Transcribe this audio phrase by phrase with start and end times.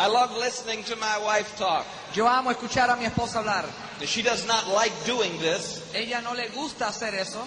[0.00, 1.84] I love listening to my wife talk.
[2.14, 3.66] Yo amo escuchar a mi esposa hablar.
[4.06, 7.46] She does not like doing this, Ella no le gusta hacer eso,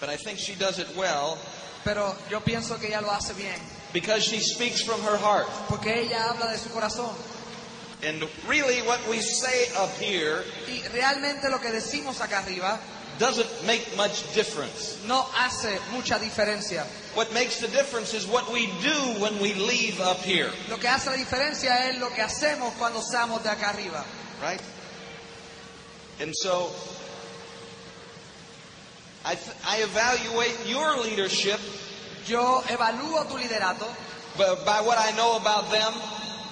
[0.00, 1.36] but I think she does it well
[1.84, 3.58] pero yo pienso que ella lo hace bien,
[3.92, 5.46] because she speaks from her heart.
[5.68, 7.14] porque ella habla de su corazón.
[8.02, 12.80] And really, what we say up here Y realmente lo que decimos acá arriba
[13.20, 14.98] doesn't make much difference.
[15.06, 16.84] no hace mucha diferencia.
[17.14, 20.88] What makes the difference is what we do when we leave up here, Lo que
[20.88, 24.04] hace la diferencia es lo que hacemos cuando estamos de acá arriba.
[24.42, 24.60] right?
[26.20, 26.70] And so,
[29.24, 31.60] I, th- I evaluate your leadership
[32.26, 33.86] Yo evalúo tu liderato
[34.64, 35.92] by what I know about them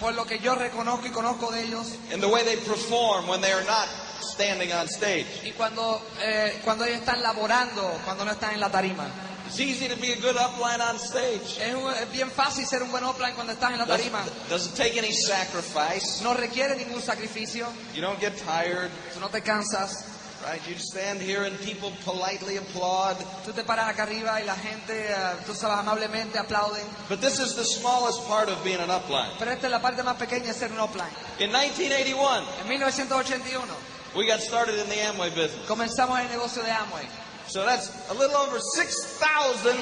[0.01, 3.41] por lo que yo reconozco y conozco de ellos and the way they perform when
[3.41, 3.89] they are not
[4.21, 5.27] standing on stage.
[5.45, 9.07] y cuando, eh, cuando ellos están laborando, cuando no están en la tarima.
[9.49, 11.57] It's easy to be a good upline on stage.
[11.59, 14.19] Es, un- es bien fácil ser un buen offline cuando estás en la tarima.
[14.23, 16.23] Doesn't, doesn't take any sacrifice.
[16.23, 20.05] No requiere ningún sacrificio, You don't get tired, tú no te cansas,
[20.47, 20.61] right?
[20.69, 23.17] You stand here and people politely applaud.
[23.47, 26.85] tú te paras acá arriba y la gente, eh, tú sabes, amablemente aplauden.
[27.09, 29.31] But this is the smallest part of being an upline.
[29.39, 31.09] Pero esta es la parte más pequeña de ser un offline.
[31.39, 35.67] In 1981, En 1981 we got started in the Amway business.
[35.67, 37.07] comenzamos el negocio de Amway.
[37.49, 39.77] So that's a little over 6,000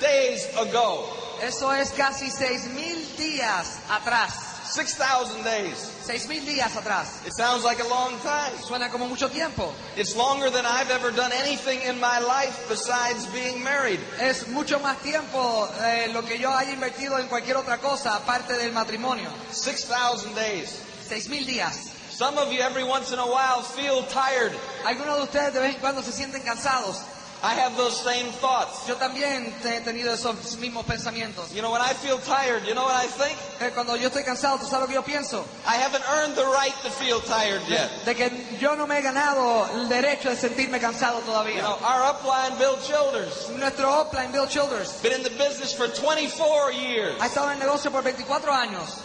[0.00, 1.04] days ago.
[1.42, 4.54] Eso es casi 6.000 días atrás.
[4.72, 5.92] 6,000 days.
[6.06, 7.26] 6.000 días atrás.
[7.26, 8.52] It sounds like a long time.
[8.62, 9.72] Suena como mucho tiempo.
[9.96, 14.00] It's longer than I've ever done anything in my life besides being married.
[14.20, 18.56] Es mucho más tiempo de lo que yo haya invertido en cualquier otra cosa aparte
[18.56, 19.30] del matrimonio.
[19.50, 20.80] 6,000 days.
[21.08, 21.95] 6.000 días.
[22.16, 24.52] Some of you every once in a while feel tired.
[24.86, 27.02] Algunos de ustedes de vez en cuando se sienten cansados.
[27.42, 28.86] I have those same thoughts.
[28.88, 31.52] Yo también he tenido esos mismos pensamientos.
[31.52, 33.36] You know, when I feel tired, you know what I think?
[33.60, 35.44] Eh, Cuando yo estoy cansado, ¿tú sabes lo que yo pienso?
[35.66, 37.90] I haven't earned the right to feel tired yet.
[38.06, 41.60] De que yo no me he ganado el derecho de sentirme cansado You todavía.
[41.60, 46.72] know, our upline, Bill Childers, Nuestro upline Bill Childers, been in the business for 24
[46.72, 47.20] years.
[47.20, 49.02] ha estado en el negocio por 24 años.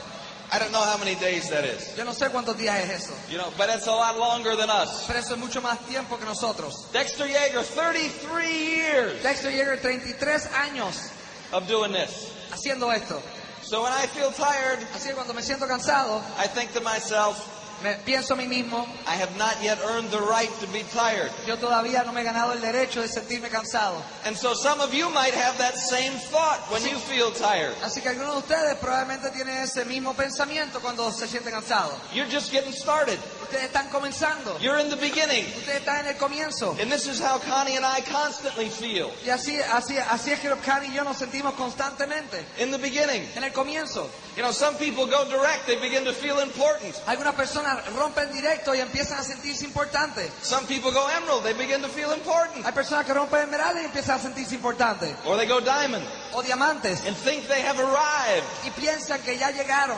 [0.53, 1.95] I don't know how many days that is.
[1.97, 3.13] Yo no sé cuántos días es eso.
[3.29, 5.07] You know, but it's a lot longer than us.
[5.07, 6.91] Pero eso es mucho más tiempo que nosotros.
[6.91, 11.09] Dexter Yager, 33 years Dexter Yager, 33 años
[11.53, 12.33] of doing this.
[12.51, 13.21] haciendo esto.
[13.63, 17.37] So when I feel tired, Así que cuando me siento cansado, I think to myself,
[17.83, 21.31] me pienso a mí mismo, I have not yet earned the right to be tired.
[21.47, 24.01] yo todavía no me he ganado el derecho de sentirme cansado.
[24.25, 27.73] And so some of you might have that same thought when you feel tired.
[27.83, 31.93] Así que algunos de ustedes probablemente tienen ese mismo pensamiento cuando se sienten cansados.
[32.13, 33.19] You're just getting started.
[33.51, 34.57] Ustedes están comenzando.
[34.59, 35.45] You're in the beginning.
[35.57, 36.71] Ustedes están en el comienzo.
[36.79, 39.11] And this is how Connie and I constantly feel.
[39.25, 42.45] Y así, así, así es que Cani y yo nos sentimos constantemente.
[42.59, 43.27] In the beginning.
[43.35, 44.09] En el comienzo.
[44.37, 46.95] You know, some people go direct, they begin to feel important.
[47.07, 50.31] Algunas personas rompen directo y empiezan a sentirse importantes.
[50.41, 52.65] Some people go emerald, they begin to feel important.
[52.65, 55.13] Hay personas que rompen esmeralda y empiezan a sentirse importantes.
[55.25, 57.05] Or they go diamond O diamantes.
[57.05, 58.45] and think they have arrived.
[58.65, 59.97] Y piensan que ya llegaron.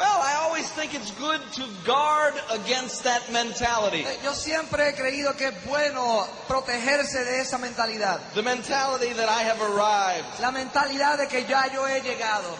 [0.00, 4.02] Well, I always think it's good to guard against that mentality.
[4.06, 8.18] Eh, Yo siempre he creído que es bueno protegerse de esa mentalidad.
[8.32, 10.40] The mentality that I have arrived.
[10.40, 12.56] La mentalidad de que ya yo he llegado.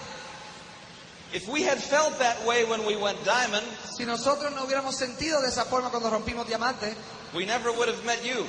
[1.32, 3.64] If we had felt that way when we went diamond,
[3.96, 6.94] Si nosotros no hubiéramos sentido de esa forma cuando rompimos diamantes,
[7.32, 8.44] we never would have met you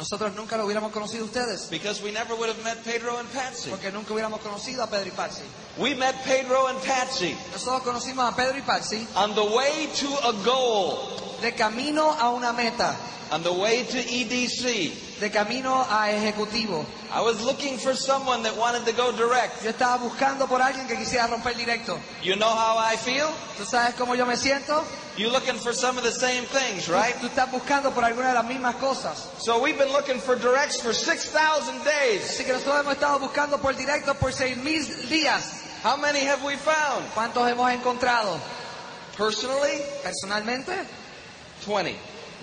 [0.00, 1.68] nosotros nunca lo hubiéramos conocido a ustedes.
[1.70, 3.68] because we never would have met Pedro and Patsy.
[3.68, 5.42] Porque nunca hubiéramos conocido a Pedro y Patsy.
[5.76, 10.08] We met Pedro and Patsy Nosotros conocimos a Pedro y Patsy on the way to
[10.26, 10.98] a goal,
[11.40, 12.96] de camino a una meta,
[13.32, 15.08] on the way to EDC.
[15.20, 16.84] de camino a ejecutivo.
[17.12, 19.62] I was looking for someone that wanted to go direct.
[19.62, 21.98] Yo estaba buscando por alguien que quisiera romper directo.
[22.22, 23.28] You know how I feel?
[23.58, 24.82] ¿Tú sabes cómo yo me siento?
[25.18, 27.14] You're looking for some of the same things, right?
[27.20, 29.28] Tú estás buscando por alguna de las mismas cosas.
[29.38, 32.30] So we've been looking for directs for 6,000 days.
[32.30, 35.52] Así que nosotros hemos estado buscando por directo por seis mil días.
[35.84, 37.04] How many have we found?
[37.14, 38.38] ¿Cuántos hemos encontrado?
[39.18, 40.72] Personally, Personalmente,
[41.70, 41.94] 20.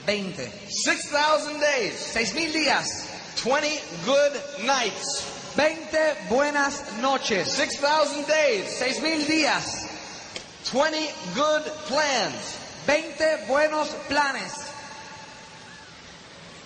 [0.05, 0.31] 20.
[0.69, 1.99] 6,000 days.
[1.99, 2.87] Seis mil días.
[3.35, 3.67] 20
[4.05, 5.51] good nights.
[5.53, 7.51] 20 buenas noches.
[7.51, 8.69] 6,000 days.
[8.69, 9.67] Seis mil días.
[10.71, 12.57] 20 good plans.
[12.85, 14.71] 20 buenos planes.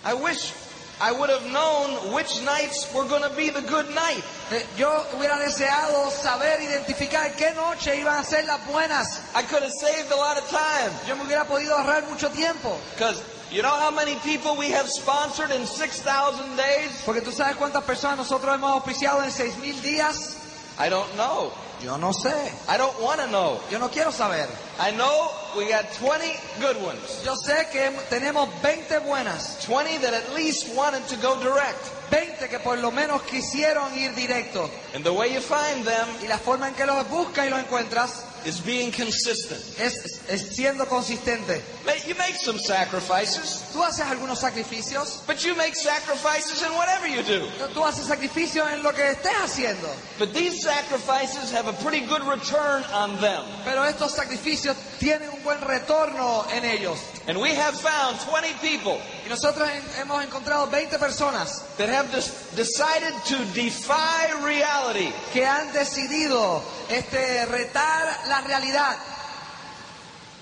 [0.05, 0.53] I wish
[1.01, 4.21] I would have known which nights were going to be the good night.
[4.51, 9.19] Eh, Yo hubiera deseado saber identificar qué noche iban a ser las buenas.
[9.33, 10.91] I could have saved a lot of time.
[11.07, 12.77] Yo me hubiera podido ahorrar mucho tiempo.
[12.93, 13.19] Because
[13.49, 17.01] you know how many people we have sponsored in 6,000 days?
[17.03, 20.35] Porque tú sabes cuántas personas nosotros hemos auspiciado en seis mil días.
[20.77, 21.51] I don't know.
[21.83, 22.33] Yo no sé.
[22.67, 23.59] I don't want to know.
[23.71, 24.47] Yo no quiero saber.
[24.79, 26.25] I know we got 20
[26.59, 27.23] good ones.
[27.25, 29.57] Yo sé que tenemos 20 buenas.
[29.65, 31.79] 20 that at least wanted to go direct.
[32.11, 34.69] 20 que por lo menos quisieron ir directo.
[34.93, 37.59] And the way you find them Y la forma en que los buscas y los
[37.59, 39.59] encuentras is being consistent.
[39.79, 41.61] es, es siendo consistente.
[42.07, 45.25] You make some sacrifices, Tú haces algunos sacrificios.
[45.27, 47.47] but you make sacrifices in whatever you do.
[47.73, 49.87] Tú haces sacrificios en lo que estés haciendo.
[50.17, 53.43] But these sacrifices have a pretty good return on them.
[53.63, 56.97] Pero estos sacrificios tienen un buen retorno en ellos.
[57.27, 58.99] And we have found 20 people
[59.31, 59.67] nosotros
[59.97, 62.11] hemos encontrado 20 personas that have
[62.55, 65.11] decided to defy reality.
[65.31, 68.97] que han decidido este, retar la realidad.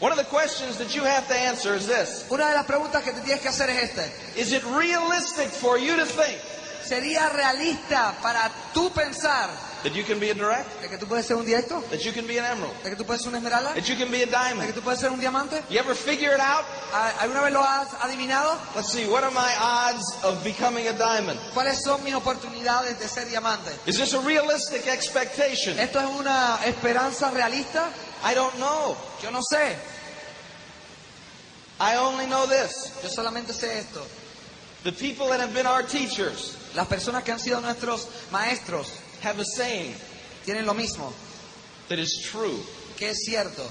[0.02, 2.26] One of the questions that you have to answer is this.
[2.32, 4.40] Una de las preguntas que te tienes que hacer es este.
[4.40, 6.40] Is it realistic for you to think
[6.84, 9.50] ¿Sería realista para tú pensar
[9.84, 10.81] that you can be a direct?
[10.81, 11.81] de que tú puedes ser un directo?
[11.90, 12.74] That you can be an emerald?
[12.84, 13.74] ¿De que tú puedes ser una esmeralda?
[13.76, 14.74] That you can be a que diamond?
[14.74, 15.64] tú puedes ser un diamante?
[15.70, 16.66] You ever figure it out?
[16.94, 18.58] ¿A- ¿Alguna vez lo has adivinado?
[18.76, 21.40] Let's see, what are my odds of becoming a diamond?
[21.54, 23.72] ¿Cuáles son mis oportunidades de ser diamante?
[23.86, 25.78] Is this a realistic expectation?
[25.80, 27.90] ¿Esto es una esperanza realista?
[28.24, 28.98] I don't know.
[29.24, 29.76] Yo no sé.
[31.80, 32.92] I only know this.
[33.02, 34.06] Yo solamente sé esto.
[34.84, 38.88] The people that have been our teachers Las personas que han sido nuestros maestros
[39.21, 39.94] have a saying
[40.45, 41.12] tienen lo mismo,
[41.89, 42.60] that is true.
[42.98, 43.63] que es cierto.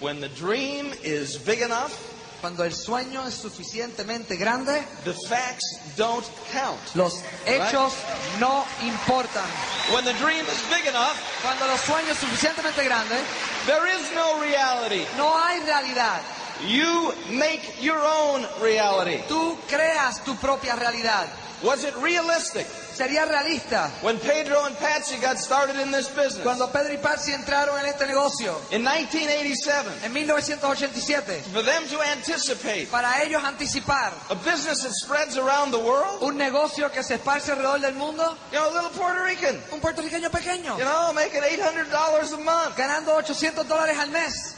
[0.00, 1.92] When the dream is big enough,
[2.40, 6.80] Cuando el sueño es suficientemente grande, the facts don't count.
[6.94, 7.92] los hechos
[8.38, 9.44] no importan.
[9.92, 13.20] When the dream is big enough, Cuando los sueños suficientemente grandes,
[13.66, 15.04] there is no reality.
[15.18, 16.22] no hay realidad.
[16.66, 19.22] You make your own reality.
[19.28, 21.26] Tú creas tu propia realidad.
[21.62, 26.42] Was it realistic Sería realista when Pedro and Patsy got started in this business?
[26.42, 28.56] cuando Pedro y Patsy entraron en este negocio?
[28.70, 35.36] In 1987, en 1987 for them to anticipate para ellos anticipar a business that spreads
[35.36, 38.90] around the world, un negocio que se esparce alrededor del mundo, you know, a little
[38.90, 40.76] Puerto Rican, un puertorriqueño pequeño.
[40.78, 42.76] You know, making $800 a month.
[42.76, 44.54] ganando 800 dólares al mes.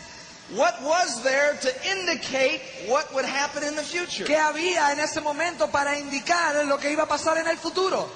[0.54, 4.24] What was there to indicate what would happen in the future?
[4.24, 8.08] ¿Qué había en ese momento para indicar lo que iba a pasar en el futuro?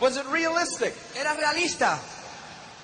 [0.00, 0.94] Was it realistic?
[1.14, 1.98] Era realista.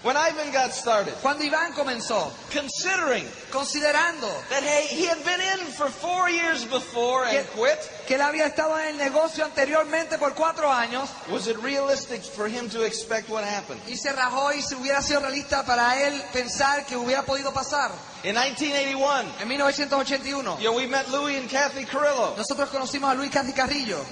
[0.02, 5.66] When Ivan got started, Cuando Iván comenzó, considering considerando that hey, he had been in
[5.72, 10.32] for four years before and quit, que él había estado en el negocio anteriormente por
[10.34, 13.78] cuatro años was it realistic for him to expect what happened?
[13.88, 17.90] y se rajó y si hubiera sido realista para él pensar que hubiera podido pasar.
[18.24, 22.34] In 1981, En 1981, you know, we met Louis and Kathy Carrillo.
[22.38, 24.02] nosotros conocimos a Luis Kathy Carrillo.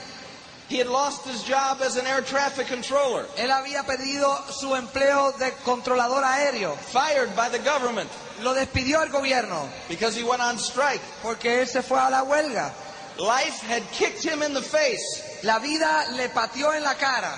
[0.69, 5.32] He had lost his job as an air traffic controller, Él había pedido su empleo
[5.38, 6.76] de controlador aéreo.
[6.76, 8.11] fired by the government
[8.43, 11.00] Lo despidió el gobierno because he went on strike.
[11.23, 12.70] porque él se fue a la huelga.
[13.19, 15.41] Life had kicked him in the face.
[15.43, 17.37] La vida le pateó en la cara.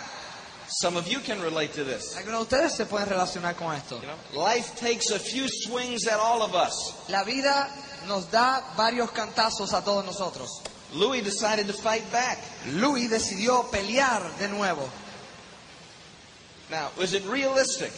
[0.68, 2.16] Some of you can relate to this.
[2.16, 4.00] Algunos de ustedes se pueden relacionar con esto.
[4.34, 6.92] Life takes a few swings at all of us.
[7.08, 7.68] La vida
[8.06, 10.62] nos da varios cantazos a todos nosotros.
[10.94, 12.38] Louis decided to fight back.
[12.72, 14.88] Louis decidió pelear de nuevo.
[16.70, 17.92] Now, was it realistic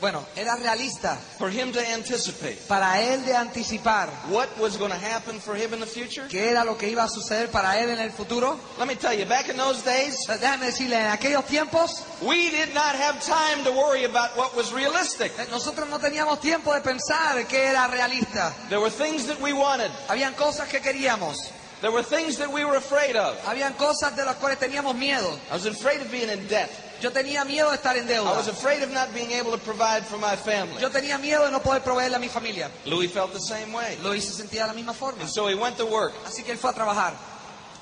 [0.00, 4.98] Bueno, era realista for him to anticipate para él de anticipar what was going to
[4.98, 6.26] happen for him in the future?
[6.28, 8.58] qué era lo que iba a suceder para él en el futuro.
[8.78, 12.74] Let me tell you, back in those days, Déjame decirle, en aquellos tiempos we did
[12.74, 15.32] not have time to worry about what was realistic.
[15.38, 18.52] eh, nosotros no teníamos tiempo de pensar qué era realista.
[18.68, 19.90] There were things that we wanted.
[20.08, 21.36] Habían cosas que queríamos,
[21.84, 23.36] There were things that we were afraid of.
[23.44, 25.38] habían cosas de las cuales teníamos miedo.
[25.50, 26.70] I was afraid of being in debt.
[27.02, 28.32] Yo tenía miedo de estar en deuda.
[28.32, 30.80] I was afraid of not being able to provide for my family.
[30.80, 32.70] Yo tenía miedo de no poder proveerle a mi familia.
[32.86, 33.98] Louis felt the same way.
[34.02, 35.20] Louis se sentía de la misma forma.
[35.20, 37.12] And so he went to work Así que él fue a trabajar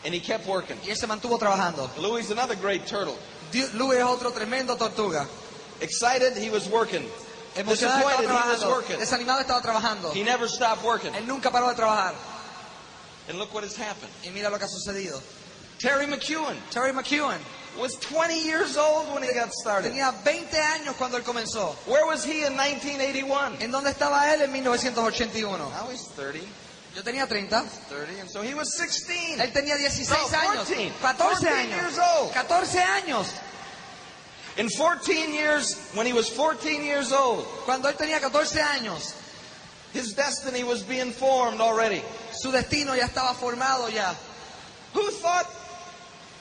[0.04, 0.76] and he kept working.
[0.84, 1.88] y él se mantuvo trabajando.
[2.00, 3.16] Louis is another great turtle.
[3.52, 5.28] Luis es otro tremendo tortuga.
[5.80, 7.06] Excited, he was working.
[7.54, 8.68] Emocionado estaba Disappointed, he was trabajando.
[8.68, 8.98] working.
[8.98, 10.12] Desanimado estaba trabajando.
[10.12, 11.14] He never stopped working.
[11.14, 12.14] Él nunca paró de trabajar.
[13.28, 14.10] And look what has happened.
[14.24, 15.20] Y mira lo que ha sucedido.
[15.78, 17.38] Terry McEwen Terry McEwen
[17.78, 19.92] was 20 years old when he got started.
[19.92, 21.74] tenía 20 años cuando él comenzó.
[21.86, 23.56] Where was he in 1981?
[23.60, 25.58] ¿En dónde estaba él en 1981?
[25.70, 26.40] Now he's 30,
[26.94, 27.64] Yo tenía 30.
[27.88, 29.40] 30, and so he was 16.
[29.40, 30.68] Él tenía 16 No, años.
[30.68, 30.92] 14.
[31.00, 31.76] 14 14 años.
[31.80, 32.32] years old.
[32.34, 33.34] 14 años.
[34.58, 39.14] In 14 years, when he was 14 years old, Cuando él tenía 14 años,
[39.92, 42.02] his destiny was being formed already.
[42.32, 44.14] su destino ya estaba formado ya.
[44.94, 45.46] Who thought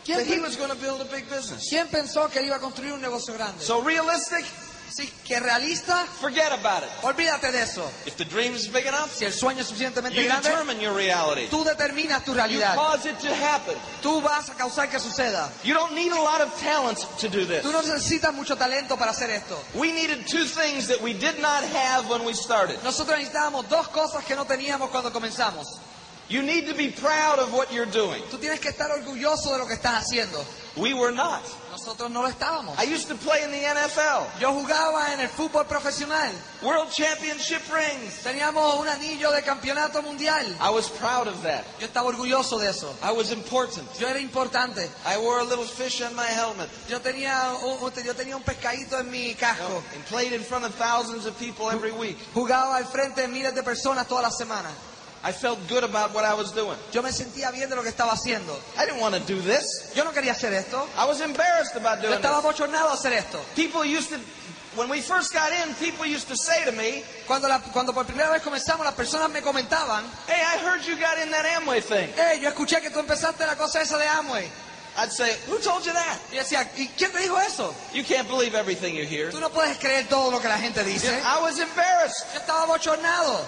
[0.07, 1.69] that he was going to build a big business?
[1.69, 3.61] quién pensó que él iba a construir un negocio grande?
[3.61, 4.45] So realistic?
[4.91, 6.89] Así que realista, Forget about it.
[7.03, 7.89] olvídate de eso.
[8.05, 10.93] If the dream is big enough, Si el sueño es suficientemente you grande, determine your
[10.93, 11.47] reality.
[11.47, 12.75] tú determinas tu You realidad.
[12.75, 13.75] cause it to happen.
[14.01, 15.49] Tú vas a causar que suceda.
[15.63, 17.61] You don't need a lot of talents to do this.
[17.63, 19.57] Tú no necesitas mucho talento para hacer esto.
[19.75, 22.77] We needed two things that we did not have when we started.
[22.83, 25.67] Nosotros necesitábamos dos cosas que no teníamos cuando comenzamos.
[26.31, 28.23] You need to be proud of what you're doing.
[28.31, 30.41] Tú tienes que estar orgulloso de lo que estás haciendo.
[30.77, 31.43] We were not.
[31.71, 32.79] Nosotros no lo estábamos.
[32.79, 34.39] I used to play in the NFL.
[34.39, 36.31] Yo jugaba en el fútbol profesional.
[36.61, 38.23] World Championship rings.
[38.23, 40.45] Teníamos un anillo de campeonato mundial.
[40.61, 41.65] I was proud of that.
[41.81, 42.95] Yo estaba orgulloso de eso.
[43.03, 43.85] I was important.
[43.99, 44.89] Yo era importante.
[45.05, 48.97] I wore a little fish on my helmet Yo tenía un, yo tenía un pescadito
[49.01, 49.83] en mi casco.
[49.93, 52.17] and played in front of thousands of people every week.
[52.33, 54.71] Jugaba al frente de miles de personas todas las semanas.
[55.23, 56.75] I felt good about what I was doing.
[56.91, 58.57] Yo me sentía bien de lo que estaba haciendo.
[58.77, 59.91] I didn't want to do this.
[59.93, 60.87] Yo no quería hacer esto.
[60.97, 62.45] I was embarrassed about Yo doing estaba this.
[62.59, 63.39] bochornado a hacer esto.
[63.55, 64.17] People used to,
[64.75, 68.05] when we first got in, people used to say to me, Cuando, la- cuando por
[68.05, 71.81] primera vez comenzamos, las personas me comentaban, Hey, I heard you got in that Amway
[71.83, 72.09] thing.
[72.15, 74.49] hey, yo escuché que tú empezaste la cosa esa de Amway.
[74.97, 76.17] I'd say, Who told you that?
[76.31, 77.73] Y yo decía, ¿y quién te dijo eso?
[77.93, 79.29] You can't believe everything you hear.
[79.29, 81.07] Tú no puedes creer todo lo que la gente dice.
[81.23, 82.25] I was embarrassed.
[82.33, 83.39] Yo estaba bochornado.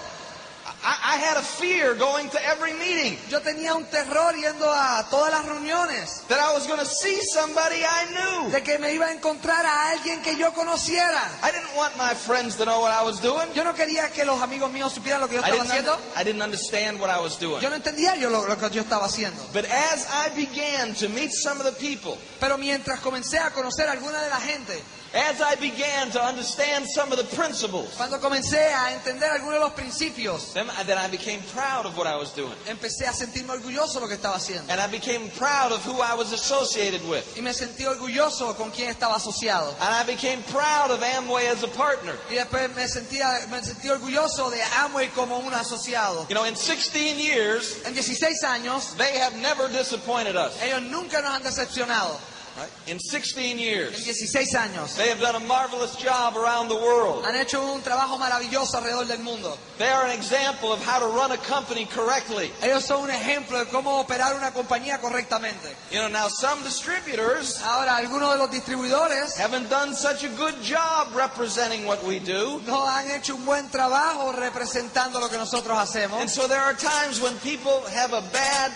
[0.84, 5.06] I, I had a fear going to every meeting Yo tenía un terror yendo a
[5.10, 6.26] todas las reuniones.
[6.28, 8.50] that I was going to see somebody I knew.
[8.50, 11.22] De que me iba a encontrar a alguien que yo conociera.
[11.42, 13.48] I didn't want my friends to know what I was doing.
[13.54, 15.98] Yo no quería que los amigos míos supieran lo que yo I estaba haciendo.
[16.16, 17.60] I didn't understand what I was doing.
[17.60, 19.40] Yo no entendía yo lo, lo que yo estaba haciendo.
[19.52, 23.88] But as I began to meet some of the people, Pero mientras comencé a conocer
[23.88, 24.82] a alguna de la gente,
[25.14, 29.60] as I began to understand some of the principles, cuando comencé a entender algunos de
[29.60, 32.52] los principios, then, then I became proud of what I was doing.
[32.66, 34.68] empecé a sentirme orgulloso de lo que estaba haciendo.
[34.70, 37.24] And I became proud of who I was associated with.
[37.36, 39.74] Y me sentí orgulloso con quien estaba asociado.
[39.80, 42.14] And I became proud of Amway as a partner.
[42.28, 46.26] Y después me sentía, me sentí orgulloso de Amway como un asociado.
[46.28, 50.60] You know, in 16 years, En 16 años, they have never disappointed us.
[50.60, 52.18] ellos nunca nos han decepcionado.
[52.56, 52.70] Right?
[52.86, 54.96] In 16 En years, 16 años.
[54.96, 57.24] they have done a marvelous job around the world.
[57.24, 59.58] Han hecho un trabajo maravilloso alrededor del mundo.
[59.78, 62.52] They are an example of how to run a company correctly.
[62.62, 65.74] Ellos son un ejemplo de cómo operar una compañía correctamente.
[65.90, 70.54] You know, now some distributors Ahora, algunos de los distribuidores haven't done such a good
[70.62, 72.60] job representing what we do.
[72.66, 77.20] no han hecho un buen trabajo representando lo que nosotros And so there are times
[77.20, 78.72] when people have a bad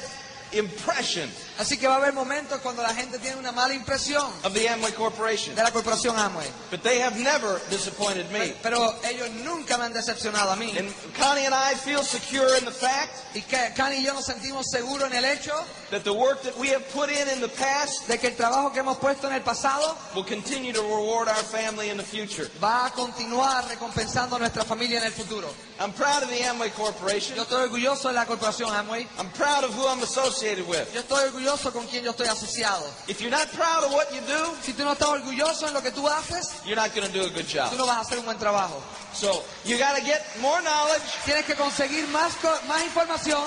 [0.53, 1.29] impression
[1.59, 4.69] Así que va a haber momentos cuando la gente tiene una mala impresión of the
[4.69, 5.57] Amway Corporation.
[5.57, 6.47] de la corporación Amway.
[6.71, 8.55] But they have never disappointed me.
[8.63, 10.71] Pero ellos nunca me han decepcionado a mí.
[10.79, 10.89] And
[11.19, 14.67] Connie and I feel secure in the fact Y que Cani y yo nos sentimos
[14.71, 15.53] seguros en el hecho
[15.91, 18.73] that the work that we have put in in the past de que el trabajo
[18.73, 22.49] que hemos puesto en el pasado will continue to reward our family in the future.
[22.63, 25.49] va a continuar recompensando a nuestra familia en el futuro.
[25.81, 27.37] I'm proud of the Amway Corporation.
[27.37, 29.09] Yo estoy orgulloso de la corporación Amway.
[29.19, 30.93] I'm proud of who I'm associated with.
[30.95, 32.85] Yo estoy orgulloso con quien yo estoy asociado.
[33.09, 35.83] If you're not proud of what you do, Si tú no estás orgulloso en lo
[35.83, 37.73] que tú haces, you're not going to do a good tú job.
[37.77, 38.81] no vas a hacer un buen trabajo.
[39.15, 42.33] So you got to get more knowledge, Tienes que conseguir más,
[42.69, 43.43] más información,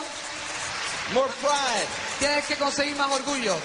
[1.14, 1.88] more pride.
[2.20, 3.56] tienes que conseguir más orgullo.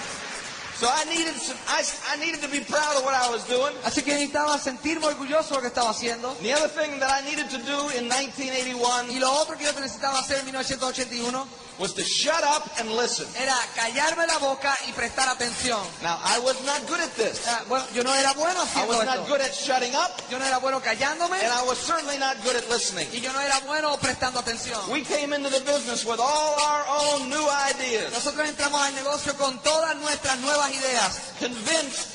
[0.79, 1.81] So I needed some, I,
[2.13, 3.73] I needed to be proud of what I was doing.
[3.83, 6.35] Así que necesitaba sentirme orgulloso de lo que estaba haciendo.
[6.39, 9.71] The other thing that I needed to do in 1981 Y lo otro que yo
[9.73, 11.47] necesitaba hacer en 1981
[11.79, 13.27] was to shut up and listen.
[13.39, 15.79] era callarme la boca y prestar atención.
[16.01, 17.41] Now I was not good at this.
[17.47, 19.27] Ah, Bueno, yo no era bueno I haciendo was not esto.
[19.29, 22.55] good at shutting up, Yo no era bueno callándome and I was certainly not good
[22.55, 23.07] at listening.
[23.13, 24.89] y yo no era bueno prestando atención.
[24.91, 29.35] We came into the business with all our own new ideas, Nosotros entramos al negocio
[29.37, 32.07] con todas nuestras nuevas ideas, convinced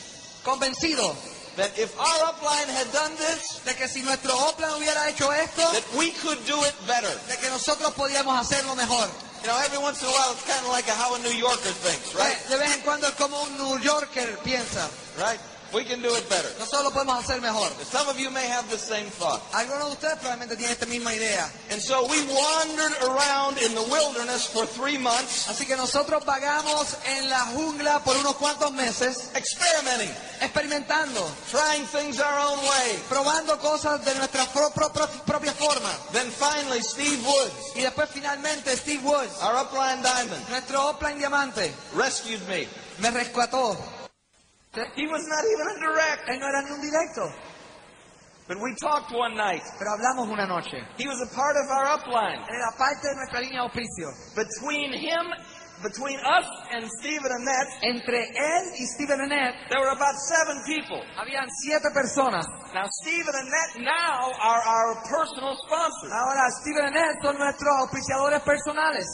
[0.45, 1.15] convencidos
[1.57, 5.63] that if our upline had done this, de que si nuestro Oplan hubiera hecho esto,
[5.73, 7.11] that we could do it better.
[7.29, 9.07] de que nosotros podíamos hacerlo mejor.
[9.43, 11.75] You know, every once in a while it's kind of like how a New Yorker
[11.83, 12.39] thinks, right?
[12.49, 15.41] De vez en cuando es como un New Yorker piensa, Right?
[15.73, 16.49] We can do it better.
[16.59, 17.69] nosotros lo podemos hacer mejor.
[17.91, 19.41] Some of you may have the same thought.
[19.53, 21.51] Algunos de ustedes probablemente tienen esta misma idea.
[21.71, 26.97] And so we wandered around in the wilderness for three months, Así que nosotros vagamos
[27.07, 30.11] en la jungla por unos cuantos meses, experimenting,
[30.43, 32.99] experimentando, trying things our own way.
[33.09, 35.91] probando cosas de nuestra pro- pro- pro- propia forma.
[36.13, 41.73] Then finally, Steve Woods, Y después finalmente Steve Woods, our upline diamond, nuestro Oplan Diamante,
[41.95, 42.69] rescued me.
[42.99, 43.77] me rescató.
[44.73, 47.29] He was not even a direct, Él no era ni un directo,
[48.49, 49.61] but we talked one night.
[49.79, 50.81] pero hablamos una noche.
[50.97, 52.41] He was a part of our upline.
[52.49, 54.09] Era parte de nuestra línea de auspicio.
[54.35, 55.29] Between him,
[55.83, 60.17] between us and Stephen and Annette, Entre él y Stephen and Annette there were about
[60.17, 61.05] seven people.
[61.21, 62.47] habían siete personas.
[62.73, 66.13] Now, Stephen and Annette now are our personal sponsors.
[66.17, 69.07] Ahora Steve and Annette son nuestros auspiciadores personales.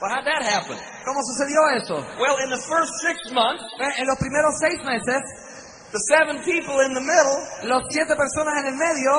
[0.00, 0.76] Well, how'd that happen?
[1.06, 1.96] ¿Cómo sucedió eso?
[2.20, 5.22] Well, in the first six months, Eh, En los primeros seis meses,
[5.92, 7.38] the seven people in the middle
[7.70, 9.12] los siete personas en el medio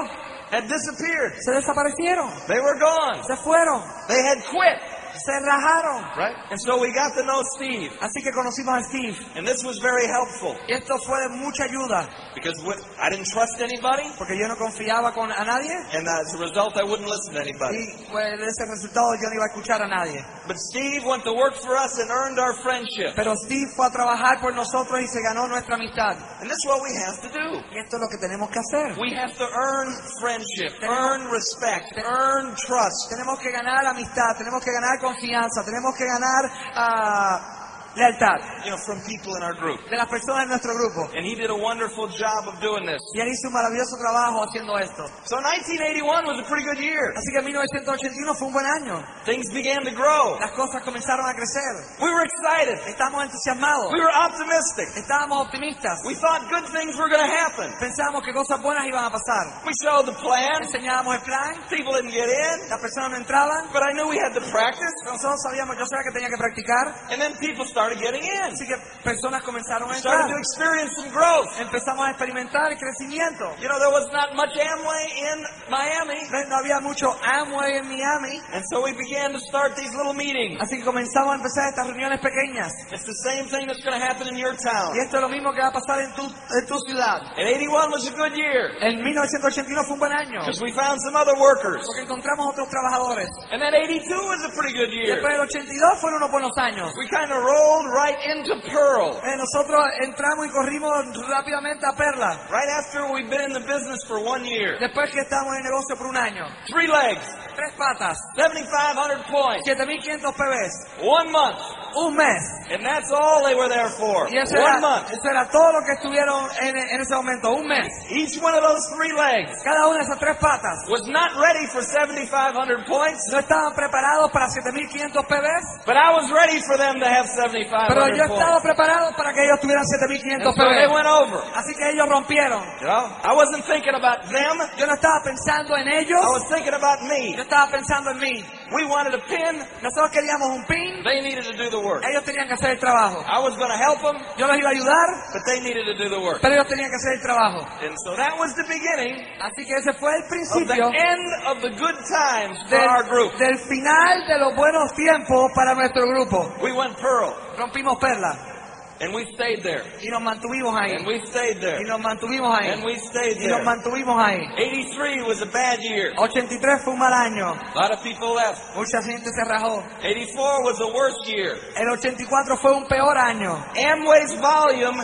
[0.51, 1.33] had disappeared.
[1.41, 3.23] se desaparecieron, They were gone.
[3.25, 4.77] se fueron, They had quit.
[5.15, 6.03] Se rajaron.
[6.17, 6.35] Right?
[6.51, 7.91] And so we got to know Steve.
[8.01, 9.15] Así que conocimos a Steve.
[9.35, 13.27] And this was very helpful Y esto fue de mucha ayuda, because with, I didn't
[13.31, 14.09] trust anybody.
[14.17, 17.41] porque yo no confiaba con a nadie And as a result, I wouldn't listen to
[17.41, 17.77] anybody.
[17.77, 20.23] y pues de ese resultado yo no iba a escuchar a nadie.
[20.47, 23.15] But Steve went to work for us and earned our friendship.
[23.15, 26.15] Pero Steve fue a trabajar por nosotros y se ganó nuestra amistad.
[26.41, 27.47] And this is what we have to do.
[27.73, 28.97] Y esto es lo que tenemos que hacer.
[28.99, 33.09] We have to earn friendship, earn respect, earn trust.
[33.09, 36.43] Tenemos que ganar amistad, tenemos que ganar confianza, tenemos que ganar
[36.75, 37.54] ah,
[37.95, 39.79] lealtad You know, from people in our group.
[39.89, 41.09] de las personas en nuestro grupo.
[41.15, 42.99] And he did a wonderful job of doing this.
[43.13, 45.05] Y él hizo un maravilloso trabajo haciendo esto.
[45.25, 47.13] So 1981 was a pretty good year.
[47.15, 48.99] Así que 1981 fue un buen año.
[49.25, 50.37] Things began to grow.
[50.39, 51.73] Las cosas comenzaron a crecer.
[52.01, 52.77] We were excited.
[52.89, 53.93] Estamos entusiasmados.
[53.93, 54.89] We were optimistic.
[54.97, 56.01] Estábamos optimistas.
[56.05, 57.71] We thought good things were going to happen.
[57.79, 59.61] Pensábamos que cosas buenas iban a pasar.
[59.65, 60.65] We showed the plan.
[60.65, 61.53] Enseñábamos el plan.
[61.69, 62.69] People didn't get in.
[62.69, 63.69] Las personas no entraban.
[63.71, 64.93] But I knew we had to practice.
[65.05, 66.91] Nosotros sabíamos, yo sabía que tenía que practicar.
[67.13, 68.41] And then people started getting in.
[68.51, 70.39] Así que personas comenzaron a started to entrar.
[70.41, 71.47] experience some growth.
[71.59, 73.45] Empezamos a experimentar el crecimiento.
[73.61, 75.37] You know, there was not much Amway in
[75.69, 76.19] Miami.
[76.49, 78.41] No, había mucho Amway en Miami.
[78.53, 80.57] And so we began to start these little meetings.
[80.61, 82.71] Así que comenzamos a empezar estas reuniones pequeñas.
[82.91, 84.95] It's the same thing that's going to happen in your town.
[84.95, 87.21] Y esto es lo mismo que va a pasar en tu, en tu ciudad.
[87.37, 90.39] And 81 was a good year En 1981 fue un buen año.
[90.45, 91.83] because we found some other workers.
[91.85, 93.27] Porque encontramos otros trabajadores.
[93.51, 95.19] And then 82 was a pretty good year.
[95.19, 96.95] Después del 82 fueron unos buenos años.
[96.95, 99.19] We kind of rolled right into Pearl.
[99.23, 100.91] Eh, nosotros entramos y corrimos
[101.27, 102.47] rápidamente a Perla.
[102.49, 104.77] Right after we've been in the business for one year.
[104.79, 106.45] Después que estamos en el negocio por un año.
[106.67, 108.17] Three legs, Tres patas.
[108.35, 110.73] 7,500 points, 7.500 PBs.
[111.03, 111.57] one month.
[111.95, 112.43] Un mes.
[112.71, 114.27] And that's all they were there for.
[114.27, 115.07] Y eso One era, month.
[115.11, 117.53] eso era todo lo que estuvieron en, en ese momento.
[117.55, 117.87] Un mes.
[118.11, 120.75] Each one of those three legs Cada una de esas tres patas.
[120.89, 125.85] was not ready for 7,500 points, No estaban preparados para 7.500 PBs.
[125.85, 128.63] but I was ready for them to have Pero 7,500 yo estaba points.
[128.67, 130.91] preparado para que ellos tuvieran And 7.500 so they PBs.
[130.93, 131.39] went over.
[131.55, 132.59] Así que ellos rompieron.
[132.81, 134.57] You know, I wasn't thinking about them.
[134.75, 136.19] Yo no estaba pensando en ellos.
[136.19, 137.35] I was thinking about me.
[137.37, 138.43] Yo estaba pensando en mí.
[138.71, 139.61] We wanted a pin.
[139.81, 141.03] Nosotros queríamos un pin.
[141.03, 142.03] They needed to do the work.
[142.03, 143.23] Ellos tenían que hacer el trabajo.
[143.29, 145.93] I was going to help them, Yo los iba a ayudar, but they needed to
[145.95, 146.41] do the work.
[146.41, 147.59] pero ellos tenían que hacer el trabajo.
[147.85, 151.27] And so that was the beginning Así que ese fue el of the principio end
[151.45, 153.37] of the good times for del, our group.
[153.37, 156.51] del final de los buenos tiempos para nuestro grupo.
[156.61, 158.54] We went Pearl, Rompimos perla
[159.01, 160.95] and we stayed there, y nos mantuvimos ahí.
[160.95, 162.69] and we stayed there, Y nos mantuvimos ahí.
[162.71, 163.63] and we stayed Y nos there.
[163.65, 164.39] mantuvimos ahí.
[164.57, 166.13] 83 was a bad year.
[166.17, 167.53] 83 fue un mal año.
[167.75, 168.61] A lot of people left.
[168.75, 169.83] Mucha gente se rajó.
[169.99, 171.57] 84 was the worst year.
[171.75, 173.55] El 84 fue un peor año.
[173.75, 175.03] Amway's volume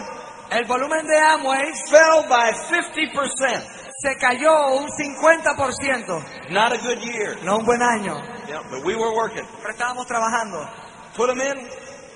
[0.52, 3.64] El volumen de Amway fell by 50%.
[4.02, 6.24] se cayó un 50%.
[6.50, 7.38] Not a good year.
[7.44, 8.16] No un buen año.
[8.48, 9.46] Yeah, but we were working.
[9.62, 10.68] Pero estábamos trabajando.
[11.16, 11.68] Put them in,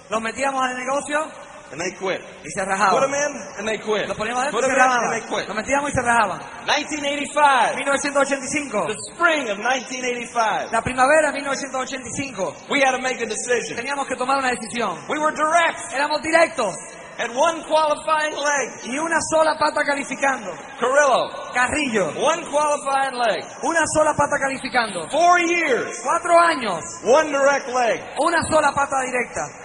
[0.09, 1.31] Los metíamos el negocio
[1.75, 2.21] and they quit.
[2.43, 3.01] y se Put rajaban.
[3.03, 4.07] them in, and they quit.
[4.07, 5.27] Los poníamos Put adentro y them se and they rajaban.
[5.27, 5.47] quit.
[5.51, 6.39] Los metíamos y se rajaban.
[6.65, 8.87] 1985, 1985.
[8.87, 12.55] the spring of 1985, La primavera de 1985.
[12.69, 13.75] we had to make a decision.
[13.75, 14.97] Teníamos que tomar una decisión.
[15.09, 16.75] We were direct, Éramos directos
[17.17, 20.51] had one qualifying leg, y una sola pata calificando.
[20.77, 22.07] Carrillo, Carrillo.
[22.19, 23.39] one qualifying leg.
[23.63, 25.07] Una sola pata calificando.
[25.09, 26.83] Four years, Cuatro años.
[27.05, 28.03] one direct leg.
[28.19, 29.64] Una sola pata directa.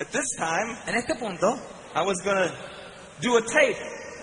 [0.00, 1.58] At this time, En este punto,
[1.94, 2.52] I was going to
[3.20, 3.76] do a tape.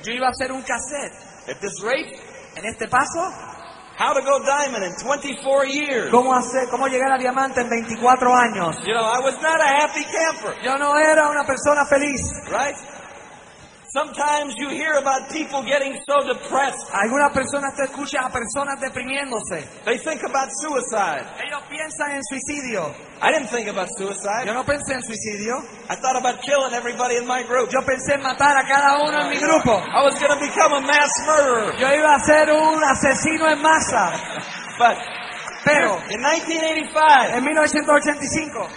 [0.04, 1.14] yo iba a hacer un cassette.
[1.48, 2.20] At this rate,
[2.58, 3.22] En este paso,
[3.98, 6.12] how to go diamond in 24 years.
[6.12, 8.76] cómo hacer, cómo llegar a diamante en 24 años.
[8.86, 12.22] You know, I was not a happy camper, Yo no era una persona feliz.
[12.52, 12.76] right?
[13.92, 19.66] Sometimes you hear about people getting so depressed, Algunas personas te escuchan a personas deprimiéndose.
[19.84, 21.26] they think about suicide.
[21.42, 22.94] Ellos piensan en suicidio.
[23.22, 24.46] I didn't think about suicide.
[24.46, 25.58] Yo no pensé en suicidio.
[25.90, 27.70] I thought about killing everybody in my group.
[27.72, 29.74] Yo pensé en matar a cada uno en mi grupo.
[29.82, 31.74] I was going to become a mass murderer.
[31.80, 34.14] Yo iba a ser un asesino en masa.
[34.78, 34.98] But
[35.66, 38.70] Pero in 1985, en 1985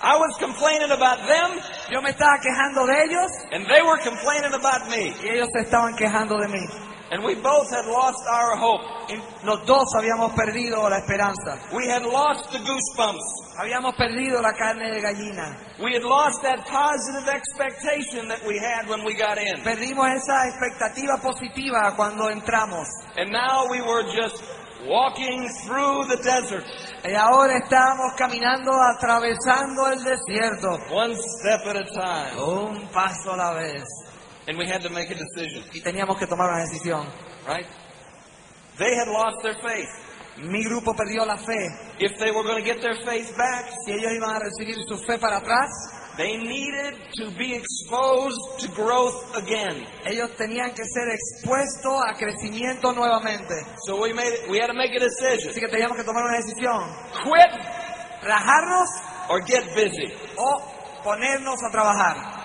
[0.00, 1.58] I was complaining about them,
[1.90, 5.12] yo me estaba quejando de ellos and they were complaining about me.
[5.24, 6.62] y ellos se estaban quejando de mí.
[7.10, 8.82] And we both had lost our hope.
[9.08, 11.58] Y los dos habíamos perdido la esperanza.
[11.74, 13.56] We had lost the goosebumps.
[13.58, 15.56] Habíamos perdido la carne de gallina.
[15.80, 19.62] We had lost that positive expectation that we had when we got in.
[19.64, 22.86] Perdimos esa expectativa positiva cuando entramos.
[23.16, 24.44] And now we were just
[24.86, 26.64] walking through the desert,
[27.04, 30.78] Y ahora estamos caminando, atravesando el desierto.
[30.92, 32.40] one step at a time.
[32.42, 33.84] Un paso a la vez.
[34.46, 37.06] And we had to make a decision, Y teníamos que tomar una decisión.
[37.46, 37.66] right?
[38.78, 39.88] They had lost their faith.
[40.38, 41.66] Mi grupo perdió la fe.
[41.98, 44.96] If they were going to get their faith back, Si ellos iban a recibir su
[44.98, 45.68] fe para atrás,
[46.18, 49.86] they needed to be exposed to growth again.
[50.04, 53.54] ellos tenían que ser expuestos a crecimiento nuevamente.
[53.86, 55.50] So we made it, we had to make a decision.
[55.50, 56.82] Así que teníamos que tomar una decisión.
[57.22, 57.78] Quit
[58.22, 58.88] Rajarnos
[59.30, 60.12] or get busy.
[60.36, 60.60] o
[61.04, 62.38] ponernos a trabajar.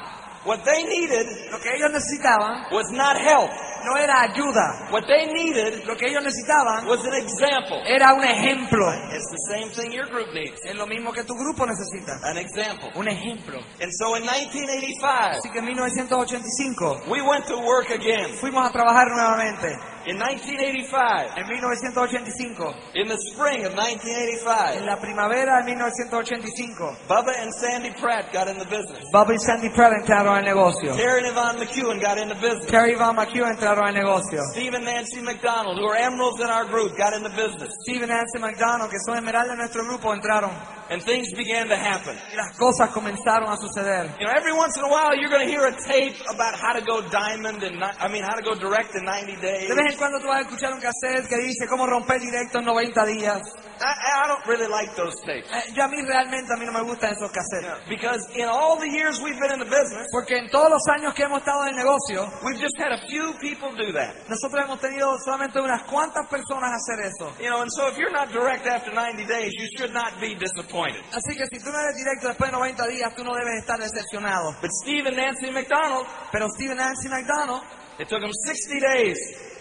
[0.46, 3.50] What they needed Lo que ellos necesitaban was not help.
[3.86, 4.90] No era ayuda.
[4.92, 7.82] What they needed Lo que ellos necesitaban was an example.
[7.86, 8.92] era un ejemplo.
[9.14, 10.60] It's the same thing your group needs.
[10.66, 12.20] Es lo mismo que tu grupo necesita.
[12.24, 12.90] An example.
[12.96, 13.60] Un ejemplo.
[13.82, 18.30] And so in 1985, Así que en 1985 we went to work again.
[18.40, 19.78] fuimos a trabajar nuevamente.
[20.06, 27.32] In 1985, En 1985, in the spring of en 1985, la primavera de 1985, Bubba
[27.40, 29.00] and Sandy Pratt got in the business.
[29.12, 30.96] Bobby y Sandy Pratt entraron al negocio.
[30.96, 32.70] Terry and Yvonne McEwen got in the business.
[32.70, 34.42] Terry y Van McEwen entraron al negocio.
[34.52, 37.72] Steve and Nancy McDonald, who are emeralds in our group, got in the business.
[37.88, 40.52] Steve y Nancy McDonald, que son esmeraldas de nuestro grupo, entraron.
[40.90, 42.16] And things began to happen.
[42.32, 44.12] Y las cosas comenzaron a suceder.
[44.20, 46.74] You know, every once in a while you're going to hear a tape about how
[46.74, 49.70] to go diamond and I mean how to go direct in 90 days.
[49.94, 53.06] Vez cuando tú vas a escuchar un cassette que dice cómo romper directo en 90
[53.06, 53.42] días.
[53.80, 55.46] I, I don't really like those tapes.
[55.52, 57.88] Eh, yo a mí realmente a mí no me gustan esos cassettes.
[57.88, 61.14] Because in all the years we've been in the business, Porque en todos los años
[61.14, 64.16] que hemos estado en el negocio, we've just had a few people do that.
[64.30, 67.30] nosotros hemos tenido solamente unas cuantas personas hacer eso.
[67.40, 70.34] You know, and so if you're not direct after 90 days, you should not be
[70.34, 71.04] disappointed.
[71.14, 73.78] Así que si tú no eres directo después de 90 días, tú no debes estar
[73.78, 74.56] decepcionado.
[74.62, 77.62] But Steve and Nancy McDonald, Pero Steven Nancy McDonald
[78.00, 79.18] it took them 60 days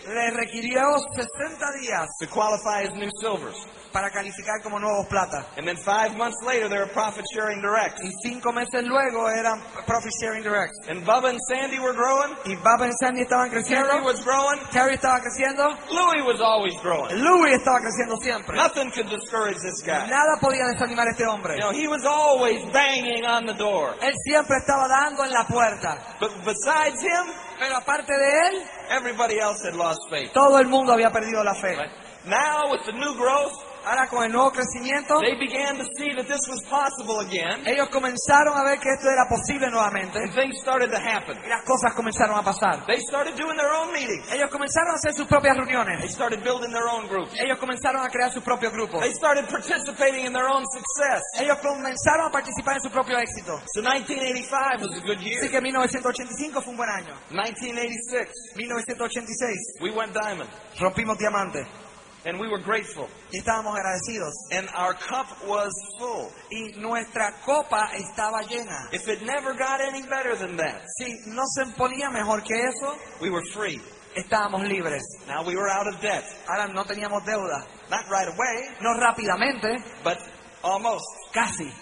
[0.06, 0.82] le requirió
[1.14, 3.66] 60 días to qualify as new silvers.
[3.92, 5.46] para calificar como nuevos plata.
[5.56, 8.00] And then five months later, they were profit sharing direct.
[8.02, 10.72] Y cinco meses luego eran Profit Sharing Direct.
[10.88, 12.34] And Bubba and Sandy were growing.
[12.46, 13.88] Y Bubba y Sandy estaban creciendo.
[13.88, 14.58] Terry was growing.
[14.72, 15.76] Terry estaba creciendo.
[15.90, 17.14] Louis was always growing.
[17.20, 18.56] Louis estaba creciendo siempre.
[18.56, 20.08] Nothing could discourage this guy.
[20.08, 21.56] Nada podía desanimar a este hombre.
[21.56, 23.94] You know, he was always banging on the door.
[24.00, 25.98] Él siempre estaba dando en la puerta.
[26.18, 27.26] But besides him,
[27.62, 30.33] Pero aparte de él, everybody else had lost faith.
[30.33, 31.77] todo el mundo había perdido la fe.
[31.77, 31.92] Right?
[32.25, 33.53] Now, with the new growth,
[33.84, 37.88] Ahora con el nuevo crecimiento, they began to see that this was possible again, ellos
[37.90, 40.18] comenzaron a ver que esto era posible nuevamente.
[40.22, 41.36] and things started to happen.
[41.44, 42.86] Y las cosas comenzaron a pasar.
[42.86, 44.30] They started doing their own meetings.
[44.32, 46.00] Ellos comenzaron a hacer sus propias reuniones.
[46.00, 47.34] They started building their own groups.
[47.40, 49.00] Ellos comenzaron a crear sus propios grupos.
[49.00, 51.22] They started participating in their own success.
[51.40, 53.60] Ellos comenzaron a participar en su propio éxito.
[53.74, 55.50] So 1985 was a good Así year.
[55.50, 57.14] que 1985 fue un buen año.
[57.30, 61.66] 1986, 1986 we went diamond, rompimos diamante
[62.24, 63.08] and we were grateful.
[63.32, 64.32] y estábamos agradecidos.
[64.52, 66.30] And our cup was full.
[66.50, 68.88] Y nuestra copa estaba llena.
[68.92, 72.96] If it never got any better than that, Si no se ponía mejor que eso,
[73.20, 73.80] we were free.
[74.14, 75.02] estábamos libres.
[75.26, 76.24] Now we were out of debt.
[76.48, 77.64] Ahora no teníamos deuda.
[77.90, 80.18] Not right away, No rápidamente, but
[80.62, 81.04] almost.
[81.32, 81.72] casi.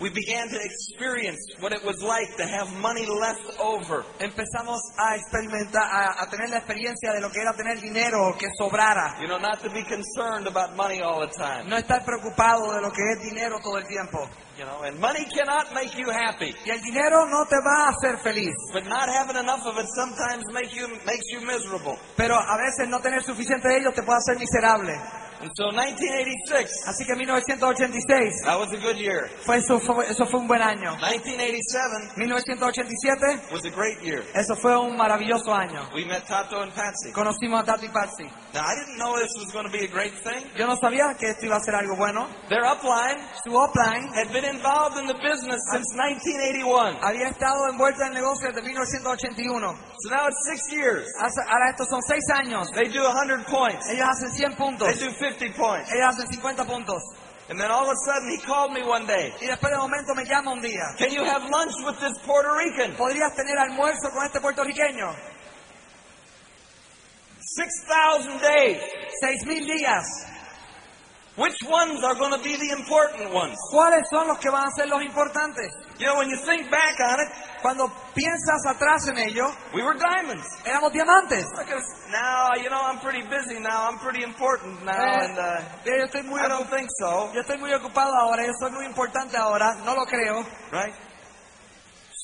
[0.00, 4.04] We began to experience what it was like to have money left over.
[4.20, 8.46] Empezamos a experimentar, a, a tener la experiencia de lo que era tener dinero que
[8.56, 9.20] sobrara.
[9.20, 11.68] You know, not to be concerned about money all the time.
[11.68, 14.28] No estar preocupado de lo que es dinero todo el tiempo.
[14.56, 16.54] You know, and money cannot make you happy.
[16.64, 18.54] Y el dinero no te va a hacer feliz.
[18.72, 21.98] But not having enough of it sometimes make you, makes you miserable.
[22.16, 24.94] Pero a veces no tener suficiente de ello te puede hacer miserable.
[25.40, 29.30] And so 1986, Así que 1986 that was a good year.
[29.46, 30.96] fue eso, fue, eso fue un buen año.
[30.98, 34.24] 1987 1987 was a great year.
[34.34, 35.88] eso fue un maravilloso año.
[35.94, 37.12] We met Tato and Patsy.
[37.12, 38.24] Conocimos a Tato y Patsy.
[38.52, 40.42] Now, I didn't know this was going to be a great thing.
[40.56, 42.26] Yo no sabía que esto iba a ser algo bueno.
[42.48, 45.76] Their upline Su upline had been involved in the business ah.
[45.78, 46.98] since 1981.
[47.02, 49.76] había estado envuelta en el negocio desde 1981.
[50.00, 51.06] So now it's six years.
[51.20, 52.70] Ahora estos son seis años.
[52.72, 53.86] They do 100 points.
[53.90, 54.88] Ellos hacen 100 puntos.
[54.88, 55.90] They do 50 points.
[55.92, 57.02] Ellos hacen 50 puntos.
[57.48, 59.32] And then all of a sudden he called me one day.
[59.40, 60.94] Y después de momento me llama un día.
[60.98, 62.94] Can you have lunch with this Puerto Rican?
[62.96, 65.14] ¿Podrías tener almuerzo con este puertorriqueño?
[67.40, 68.82] 6,000 days.
[69.20, 70.04] Seis mil días.
[71.38, 73.56] Which ones are going to be the important ones?
[73.72, 75.70] ¿Cuáles son los que van a ser los importantes?
[75.98, 77.28] You know, when you think back on it,
[77.62, 80.46] Cuando piensas atrás en ello, we were diamonds.
[80.64, 81.44] éramos diamantes.
[81.58, 81.66] At
[82.10, 82.54] now.
[82.60, 83.88] You know, I'm pretty busy now.
[83.88, 87.30] I'm pretty important now, Eh, and uh, yo estoy muy I don't think so.
[87.34, 90.94] yo estoy muy ocupado ahora, yo soy muy importante ahora, no lo creo, Right?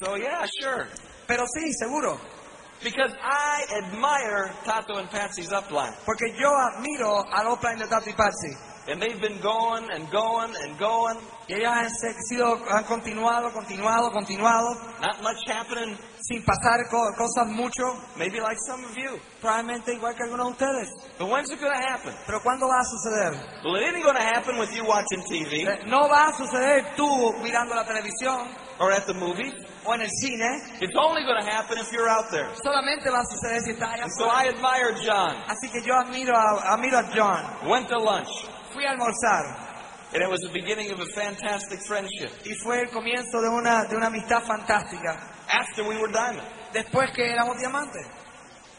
[0.00, 0.86] So yeah, sure.
[1.26, 2.18] pero sí, seguro,
[2.82, 5.94] Because I admire Tato and Patsy's upline.
[6.04, 8.56] porque yo admiro al upline de Tato y Patsy.
[8.86, 11.16] And they've been going and going and going.
[11.48, 11.88] Y ellos han
[12.28, 17.82] sido, han continuado, continuado, continuado, Not much happening, sin pasar co- cosas mucho,
[18.16, 19.18] maybe like some of you.
[19.40, 20.88] probablemente igual que algunos de ustedes.
[21.18, 22.12] But when's it going to happen?
[22.26, 23.62] Pero ¿cuándo va a suceder?
[23.64, 26.94] Well, it ain't going to happen with you watching TV Eh, No va a suceder
[26.96, 27.06] tú
[27.42, 29.52] mirando la televisión or at the movies.
[29.86, 32.48] o en el cine, It's only going to happen if you're out there.
[32.62, 34.26] solamente va a suceder si estás allá so.
[34.30, 35.36] I admire John.
[35.46, 37.68] Así que yo admiro a, admiro a John.
[37.68, 38.28] Went to lunch,
[38.74, 39.74] Fui a almorzar
[40.14, 42.30] and it was the beginning of a fantastic friendship.
[42.44, 45.18] y fue el comienzo de una, de una amistad fantástica.
[45.48, 46.46] After we were diamond.
[46.72, 48.06] Después que éramos diamantes.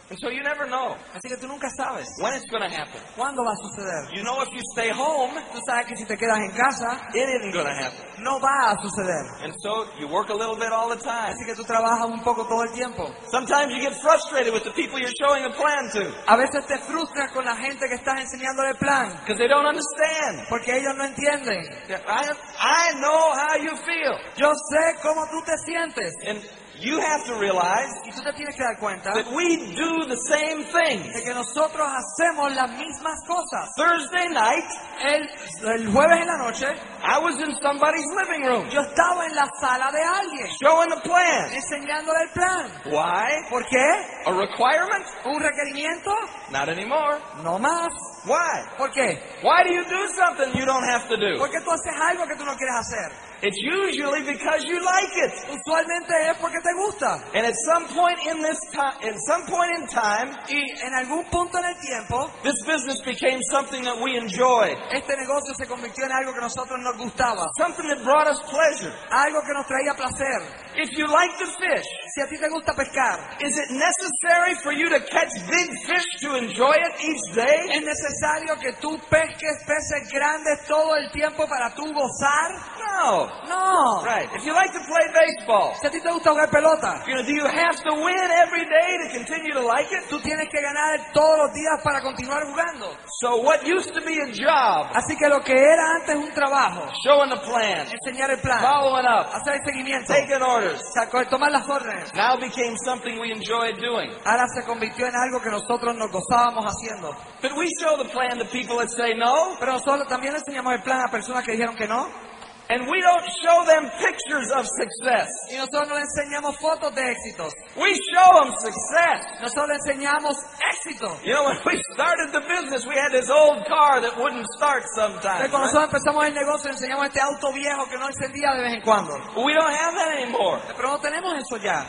[0.08, 3.02] And so you never know Así que tú nunca sabes when it's going to happen.
[3.18, 4.13] cuándo va a suceder.
[4.15, 7.26] You know if you stay home, Tú sabes que si te quedas en casa, it
[7.28, 8.06] isn't going to happen.
[8.22, 9.26] no va a suceder.
[9.44, 11.34] And so you work a little bit all the time.
[11.34, 13.10] Así que tú trabajas un poco todo el tiempo.
[13.32, 16.78] Sometimes you get frustrated with the people you're showing a plan to A veces te
[16.86, 20.46] frustras con la gente que estás enseñándole el plan, because they don't understand.
[20.50, 21.65] porque ellos no entienden.
[21.89, 22.30] I,
[22.62, 24.13] I know how you feel.
[24.38, 26.13] Yo sé cómo tú te sientes.
[26.28, 26.41] And
[26.80, 30.18] you have to realize Y tú te tienes que dar cuenta that we do the
[30.28, 31.14] same things.
[31.14, 33.70] de que nosotros hacemos las mismas cosas.
[33.76, 34.66] Thursday night,
[35.02, 35.30] El,
[35.72, 36.68] el jueves en la noche,
[37.04, 41.02] I was in somebody's living room yo estaba en la sala de alguien, showing a
[41.02, 41.52] plan.
[41.54, 42.72] enseñándole el plan.
[42.86, 43.50] Why?
[43.50, 43.88] ¿Por qué?
[44.26, 45.06] A requirement?
[45.26, 46.12] ¿Un requerimiento?
[46.52, 47.20] Not anymore.
[47.44, 47.90] No más.
[48.26, 48.66] Why?
[48.78, 49.20] ¿Por qué?
[49.44, 51.38] Why do you do something you don't have to do?
[51.40, 53.12] Porque tú haces algo que tú no quieres hacer.
[53.41, 55.34] It's usually because you like it.
[55.52, 57.21] Usualmente es porque te gusta.
[57.34, 61.26] And at some point in this time, at some point in time, Y en algún
[61.30, 66.06] punto en el tiempo, this business became something that we enjoyed, este negocio se convirtió
[66.06, 67.45] en algo que nosotros nos gustaba.
[67.58, 68.93] something that brought us pleasure.
[69.12, 70.41] Algo que nos traía placer.
[70.78, 74.71] If you like to fish, Si a ti te gusta pescar, is it necessary for
[74.71, 77.75] you to catch big fish to enjoy it each day?
[77.75, 82.56] ¿es necesario que tú pesques peces grandes todo el tiempo para tú gozar?
[82.80, 83.28] No.
[83.49, 84.01] No.
[84.06, 84.32] Right.
[84.34, 87.23] If you like to play baseball, Si a ti te gusta jugar pelota, you know,
[87.25, 90.08] do you have to win every day to continue to like it?
[90.08, 92.95] tú tienes que ganar todos los días para continuar jugando.
[93.19, 96.88] So what used to be a job, Así que lo que era antes un trabajo,
[97.04, 100.82] showing the plan, enseñar el plan, following up, hacer el seguimiento, taking orders,
[101.30, 104.12] tomar las órdenes, now became something we enjoyed doing.
[104.26, 107.15] ahora se convirtió en algo que nosotros nos gozábamos haciendo.
[107.41, 110.82] But we show the plan to people that say no, Pero nosotros también enseñamos el
[110.82, 112.25] plan a personas que dijeron que no.
[112.69, 115.30] And we don't show them pictures of success.
[115.51, 117.54] Y nosotros no enseñamos fotos de éxitos.
[117.78, 119.25] We show them success.
[119.41, 120.36] Nosotros enseñamos
[120.73, 121.10] éxito.
[121.23, 124.84] You know, when we started the business, we had this old car that wouldn't start
[124.95, 125.49] sometimes.
[125.49, 128.82] Cuando nosotros empezamos el negocio, enseñamos este auto viejo que no encendía de vez en
[128.82, 129.13] cuando.
[129.38, 130.60] We don't have that anymore.
[130.75, 131.86] Pero no tenemos eso ya.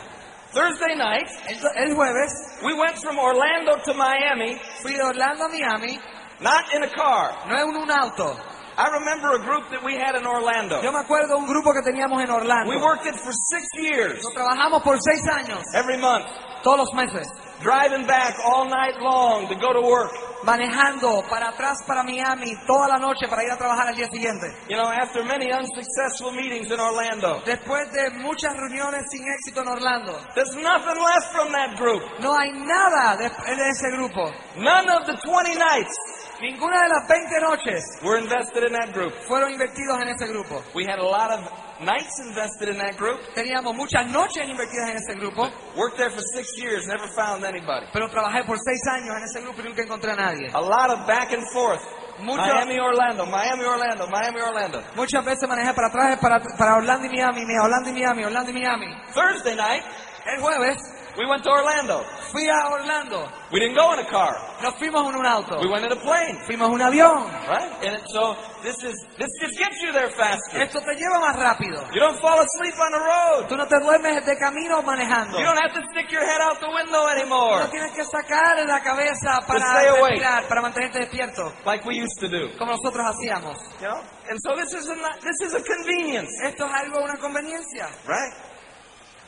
[0.53, 2.31] Thursday night, El, el jueves
[2.63, 5.99] we went from Orlando to Miami, fui de Orlando a Miami,
[6.39, 7.47] not in a car.
[7.49, 8.37] no en un auto.
[8.77, 10.81] I remember a group that we had in Orlando.
[10.83, 12.69] Yo me acuerdo un grupo que teníamos en Orlando.
[12.69, 16.25] We worked it for six years, Lo trabajamos por seis años, every month,
[16.63, 17.27] todos los meses,
[17.61, 20.11] driving back all night long to go to work.
[20.43, 24.45] manejando para atrás para Miami toda la noche para ir a trabajar al día siguiente.
[24.69, 29.69] You know, after many unsuccessful meetings in Orlando, Después de muchas reuniones sin éxito en
[29.69, 32.03] Orlando, there's nothing left from that group.
[32.21, 34.31] no hay nada de, de ese grupo.
[34.57, 35.97] None of the 20 nights
[36.41, 39.11] Ninguna de las 20 noches were invested in that group.
[39.27, 40.61] fueron invertidos en ese grupo.
[40.75, 41.39] We had a lot of
[41.81, 43.19] nights invested in that group.
[43.33, 47.87] Teníamos muchas noches invertidas en ese grupo, Worked there for six years, never found anybody.
[47.91, 50.47] pero trabajé por seis años en ese grupo y nunca encontré a nadie.
[50.53, 51.81] A lot of back and forth.
[52.19, 54.83] Mucho- Miami, Orlando, Miami, Orlando, Miami, Orlando.
[54.95, 58.49] Muchas veces manejé para atrás, para, para Orlando y Miami, mi- Orlando y Miami, Orlando
[58.51, 58.87] y Miami.
[59.13, 59.83] Thursday night,
[60.25, 60.77] El jueves
[61.17, 62.03] we went to Orlando.
[62.31, 63.27] fui a Orlando.
[63.51, 64.35] We didn't go in a car.
[64.61, 65.57] Nos fuimos en un auto.
[65.61, 67.23] We went in a plane, Fuimos en un avión.
[67.47, 67.71] right?
[67.87, 70.61] And so this is this just gets you there faster.
[70.61, 71.81] Esto te lleva más rápido.
[71.93, 73.47] You don't fall asleep on the road.
[73.47, 75.39] Tú no te duermes de camino manejando.
[75.39, 78.57] You don't have to stick your head out the window No anymore, tienes que sacar
[78.65, 82.49] la cabeza para respirar, para mantenerte despierto, like we used to do.
[82.57, 83.57] como nosotros hacíamos.
[83.81, 84.01] You know?
[84.29, 87.87] And so this is a this is a convenience, Esto es algo, una conveniencia.
[88.07, 88.33] right?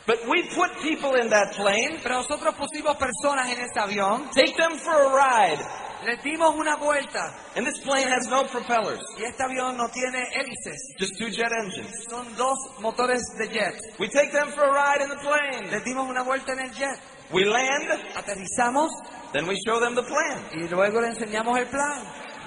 [0.09, 4.55] But we put people in that plane, Pero nosotros pusimos personas en ese avión, take
[4.57, 5.59] them for a ride,
[6.03, 10.25] Le dimos una vuelta And this plane has no propellers, y este avión no tiene
[10.33, 10.95] hélices.
[10.97, 11.93] just two jet engines.
[12.09, 13.75] Son dos motores de jet.
[13.99, 15.69] We take them for a ride in the plane.
[15.69, 16.97] Le dimos una vuelta en el jet.
[17.31, 18.89] We land, Aterrizamos
[19.31, 20.41] then we show them the plan.
[20.55, 22.01] y luego le enseñamos el plan.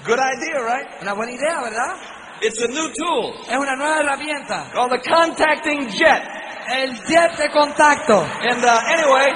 [0.05, 1.01] Good idea, right?
[1.03, 1.95] Una buena idea, ¿verdad?
[2.43, 4.71] It's a new tool Es una nueva herramienta.
[4.73, 6.23] called the contacting jet.
[6.69, 8.19] El jet de contacto.
[8.23, 9.33] And uh, anyway,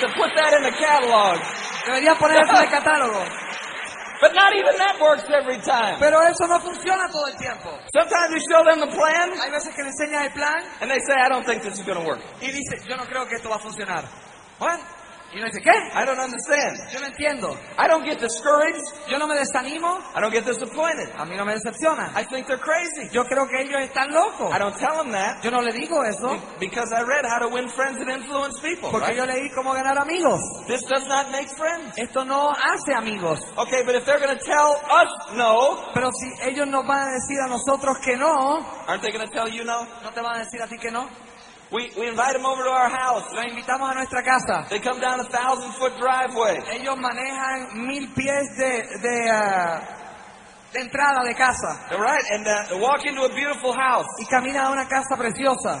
[0.00, 1.38] to put that in the catalog.
[1.86, 3.24] Debería poner eso en el catálogo.
[4.20, 5.96] But not even that works every time.
[6.00, 7.70] Pero eso no funciona todo el tiempo.
[7.94, 10.98] Sometimes we show them the plan, Hay veces que le enseñas el plan and they
[10.98, 12.20] say, I don't think this is going to work.
[12.42, 14.04] y dice, yo no creo que esto va a funcionar.
[14.58, 14.82] Bueno,
[15.30, 15.70] y uno dice, ¿qué?
[15.94, 16.90] I don't understand.
[16.90, 17.54] Yo no entiendo.
[17.76, 18.80] I don't get discouraged.
[19.10, 20.00] Yo no me desanimo.
[20.14, 21.10] I don't get disappointed.
[21.18, 22.12] A mí no me decepciona.
[22.16, 23.10] I think they're crazy.
[23.12, 24.50] Yo creo que ellos están locos.
[24.52, 27.48] I don't tell them that Yo no le digo eso because I read how to
[27.48, 28.90] win friends and influence people.
[28.90, 29.16] porque right?
[29.16, 30.40] yo leí cómo ganar amigos.
[30.66, 31.98] This does not make friends.
[31.98, 33.40] Esto no hace amigos.
[33.58, 37.12] Okay, but if they're going to tell us no, Pero si ellos nos van a
[37.12, 39.86] decir a nosotros que no, aren't they going to tell you no?
[40.02, 41.06] ¿no te van a decir a ti que no?
[41.70, 43.28] We, we invite them over to our house.
[43.34, 44.66] Los invitamos a nuestra casa.
[44.70, 46.60] They come down a thousand foot driveway.
[46.72, 49.80] Ellos manejan mil pies de, de, ah,
[50.72, 54.06] de entrada de casa All right, and uh, walk into a beautiful house.
[54.18, 55.78] y caminan a una casa preciosa.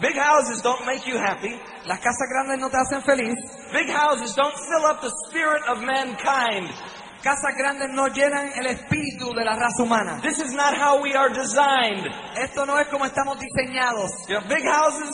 [0.00, 1.54] Big houses don't make you happy.
[1.86, 3.34] Las casas grandes no te hacen feliz.
[3.72, 6.68] Big houses don't fill up the spirit of mankind.
[7.22, 10.20] Casas grandes no llenan el espíritu de la raza humana.
[10.22, 12.06] This is not how we are designed.
[12.36, 14.10] Esto no es como estamos diseñados.
[14.28, 15.10] You know, big houses,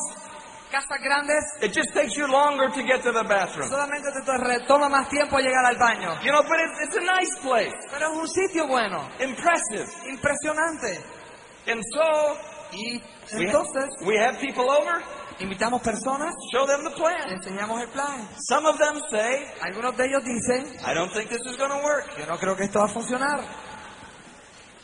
[0.70, 3.70] Casas grandes it just takes you longer to get to the bathroom.
[3.70, 6.20] solamente te toma más tiempo llegar al baño.
[6.22, 9.86] You know, but it's, it's a nice place, Pero es un sitio bueno, impressive.
[10.08, 11.00] impresionante.
[11.66, 12.36] And so,
[12.72, 13.00] Y
[13.38, 15.00] we, entonces we have people over,
[15.40, 17.30] invitamos personas, show them the le plan.
[17.30, 18.28] enseñamos el plan.
[18.48, 21.82] Some of them say, Algunos de ellos dicen, I don't think this is going to
[21.84, 22.06] work.
[22.18, 23.40] yo no creo que esto va a funcionar.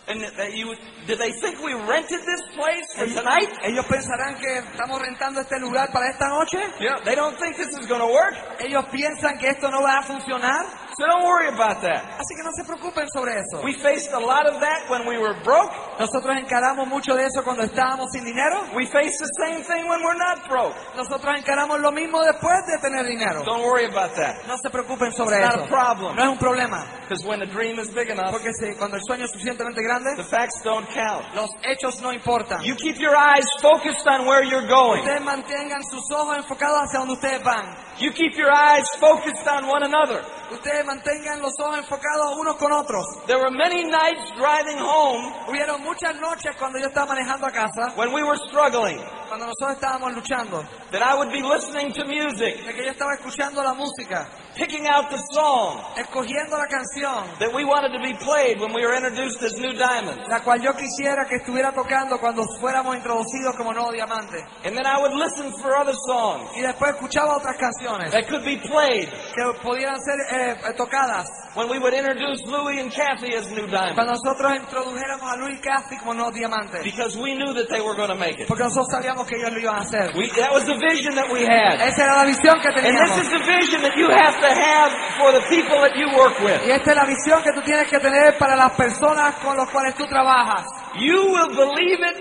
[0.09, 0.75] And that you,
[1.07, 3.47] did they think we rented this place for tonight?
[3.63, 6.59] Ellos pensarán que estamos rentando este lugar para esta noche.
[6.81, 8.35] Yeah, they don't think this is going to work.
[8.59, 10.67] Ellos piensan que esto no va a funcionar.
[11.01, 12.05] So don't worry about that.
[12.21, 13.63] Así que no se preocupen sobre eso.
[13.65, 15.73] We faced a lot of that when we were broke.
[15.99, 18.61] Nosotros encaramos mucho de eso cuando estábamos sin dinero.
[18.77, 20.77] We face the same thing when we're not broke.
[20.97, 23.43] Nosotros encaramos lo mismo después de tener dinero.
[23.45, 24.45] Don't worry about that.
[24.47, 25.65] No se preocupen sobre It's not eso.
[25.65, 26.17] a problem.
[26.17, 26.85] No es un problema.
[27.09, 30.15] Because when the dream is big enough, Porque si- cuando el sueño es suficientemente grande,
[30.17, 31.25] the facts don't count.
[31.35, 32.63] los hechos no importan.
[32.63, 35.01] You keep your eyes focused on where you're going.
[35.01, 37.75] Ustedes mantengan sus ojos enfocados hacia donde ustedes van.
[38.01, 40.25] You keep your eyes focused on one another.
[40.51, 43.05] Ustedes mantengan los ojos enfocados unos con otros.
[43.27, 47.93] There were many nights driving home Hubieron muchas noches cuando yo estaba manejando a casa,
[47.97, 48.99] when we were struggling
[49.31, 53.15] cuando nosotros estábamos luchando, that I would be listening to music, de que yo estaba
[53.15, 58.13] escuchando la música, picking out the song escogiendo la canción, that we wanted to be
[58.19, 60.27] played when we were introduced as New Diamonds.
[60.29, 64.43] la cual yo quisiera que estuviera tocando cuando fuéramos introducidos como nuevo diamante.
[64.65, 68.45] And then I would listen for other songs Y después escuchaba otras canciones that could
[68.45, 73.35] be played que pudieran ser eh, eh, tocadas when we would introduce Louis and Kathy
[73.37, 73.95] as New Diamonds.
[73.95, 76.83] cuando nosotros introdujéramos a Luis Casti como nuevo diamante.
[76.83, 78.49] Because we knew that they were going to make it.
[78.49, 80.13] Porque nosotros sabíamos que ellos lo iban a hacer.
[80.17, 81.81] We, that was the vision that we had.
[81.81, 83.19] Esa era la visión que And this teníamos.
[83.21, 86.61] is the vision that you have to have for the people that you work with.
[86.67, 89.69] Y esta es la visión que tú tienes que tener para las personas con las
[89.71, 90.65] cuales tú trabajas.
[90.97, 92.17] You will believe it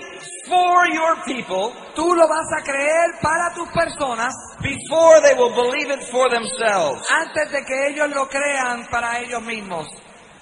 [0.48, 5.92] for your people Tú lo vas a creer para tus personas before they will believe
[5.92, 7.06] it for themselves.
[7.12, 9.88] antes de que ellos lo crean para ellos mismos.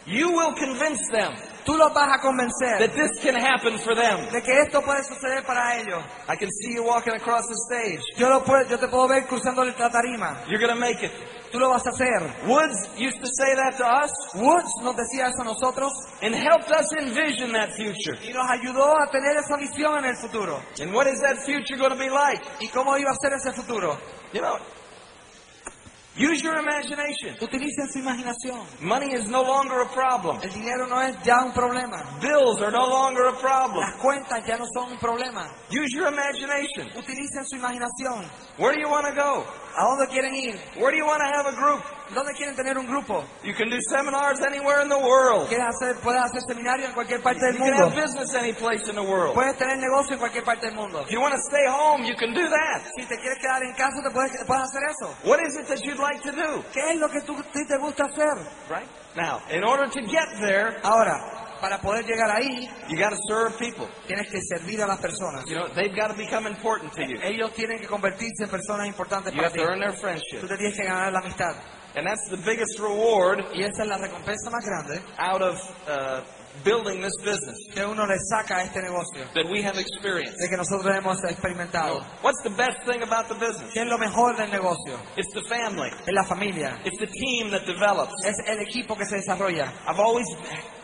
[0.06, 1.34] You will convince them
[1.68, 4.32] Tú los vas a convencer that this can happen for them.
[4.32, 6.02] de que esto puede suceder para ellos.
[6.30, 8.02] I can see you walking across the stage.
[8.16, 10.46] Yo, lo puedo, yo te puedo ver cruzando la tarima.
[10.48, 11.12] You're going to make it.
[11.52, 12.48] Tú lo vas a hacer.
[12.48, 16.72] Woods used to say that to us Woods nos decía eso a nosotros and helped
[16.72, 18.18] us envision that future.
[18.24, 20.62] y nos ayudó a tener esa visión en el futuro.
[20.80, 22.42] And what is that future going to be like?
[22.62, 23.98] ¿Y cómo iba a ser ese futuro?
[24.32, 24.58] You know,
[26.18, 27.36] use your imagination.
[27.40, 28.60] Utilicen su imaginación.
[28.82, 30.40] Money is no longer a problem.
[30.42, 32.04] El dinero no es ya un problema.
[32.20, 33.82] Bills are no longer a problem.
[33.82, 35.48] Las cuentas ya no son un problema.
[35.70, 36.88] Use your imagination.
[36.96, 38.26] Utilicen su imaginación.
[38.58, 39.46] Where do you want to go?
[39.76, 40.60] ¿A dónde quieren ir?
[40.78, 41.84] Where do you want to have a group?
[42.14, 43.24] ¿Dónde quieren tener un grupo?
[43.44, 45.50] You can do seminars anywhere in the world.
[45.50, 48.88] ¿Quieres hacer, puedes hacer seminario en cualquier parte del You can have business any place
[48.90, 49.34] in the world.
[49.36, 51.02] Puedes tener negocio en cualquier parte del mundo.
[51.02, 52.82] If you want to stay home, you can do that.
[52.98, 55.14] Si te quieres quedar en casa, te puedes, puedes hacer eso.
[55.26, 56.64] What is it that you'd like to do?
[56.74, 58.38] ¿Qué es lo que tú, te gusta hacer?
[58.70, 58.88] Right?
[59.16, 61.20] Now, in order to get there, Ahora,
[61.60, 63.88] para poder llegar ahí, you got to serve people.
[64.08, 65.44] tienes que servir a las personas.
[65.46, 67.20] You know, they've got to become important to you.
[67.22, 69.60] Ellos tienen que convertirse en personas importantes You para have ti.
[69.60, 70.40] to earn their friendship.
[70.40, 71.56] Tú te tienes que ganar la amistad.
[71.96, 75.58] And that's the biggest reward Y esa es la recompensa más grande out of
[75.88, 76.22] uh,
[76.64, 80.38] building this business que uno le saca a este negocio, that we have experienced.
[80.40, 82.02] de que nosotros hemos experimentado.
[82.24, 83.72] What's the best thing about the business?
[83.74, 85.00] ¿Qué es lo mejor del negocio?
[85.16, 85.90] It's the family.
[86.06, 88.14] Es la familia, It's the team that develops.
[88.26, 89.72] es el equipo que se desarrolla.
[89.88, 90.28] I've always,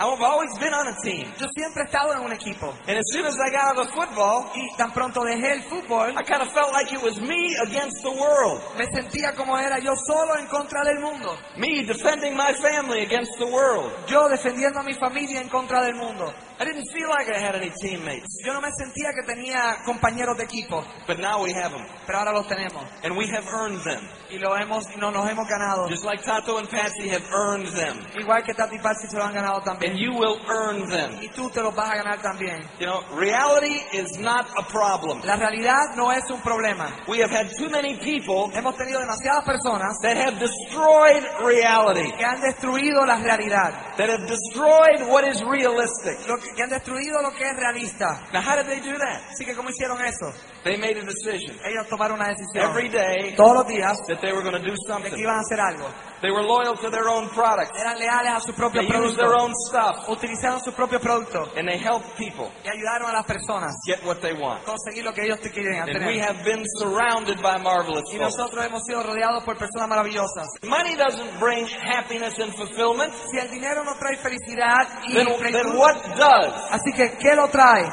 [0.04, 1.32] I've always been on a team.
[1.40, 3.88] Yo siempre he estado en un equipo And as soon as I got out of
[3.88, 7.20] the football, y tan pronto dejé el fútbol, I kind of felt like it was
[7.22, 8.62] me against the world.
[8.78, 11.38] me sentía como era yo solo en contra del mundo.
[11.58, 13.92] Me defending my family against the world.
[14.08, 16.34] Yo defendiendo a mi familia en contra del mundo.
[16.60, 18.38] I didn't feel like I had any teammates.
[18.46, 21.86] Yo no me sentía que tenía compañeros de equipo, But now we have them.
[22.06, 24.08] pero ahora los tenemos And we have earned them.
[24.34, 25.88] Y lo hemos y nos hemos ganado.
[25.88, 27.98] Just like Tato and Patsy have earned them.
[28.20, 31.20] Igual que Tati y Patsy se lo han ganado And you will earn them.
[31.22, 32.62] Y tú te los vas a ganar también.
[32.80, 35.22] You know, reality is not a problem.
[35.24, 36.90] La realidad no es un problema.
[37.08, 42.26] We have had too many people Hemos tenido demasiadas personas that have destroyed reality, que
[42.26, 46.28] han destruido la realidad, that have destroyed what is realistic.
[46.28, 48.28] lo que, que han destruido lo que es realista.
[48.34, 49.22] Now, how did they do that?
[49.32, 50.34] Así que ¿cómo hicieron eso?
[50.64, 54.32] They made a decision Ellos tomaron una decisión every day todos los días that they
[54.32, 55.14] were going to do de que something.
[55.20, 55.86] iban a hacer algo.
[56.22, 57.76] They were loyal to their own product.
[57.78, 61.68] Eran leales a sus propios They used their own stuff, Utilizaron sus propios productos and
[61.68, 64.64] they helped people y ayudaron a las personas get what they want.
[64.64, 66.22] conseguir lo que ellos quieren And we tener.
[66.24, 70.48] have been surrounded by marvelous Y nosotros hemos sido rodeados por personas maravillosas.
[70.64, 73.14] Money doesn't bring happiness and fulfillment.
[73.30, 76.54] Si el dinero no trae felicidad y Then, then what does?
[76.72, 77.84] así que ¿qué lo trae?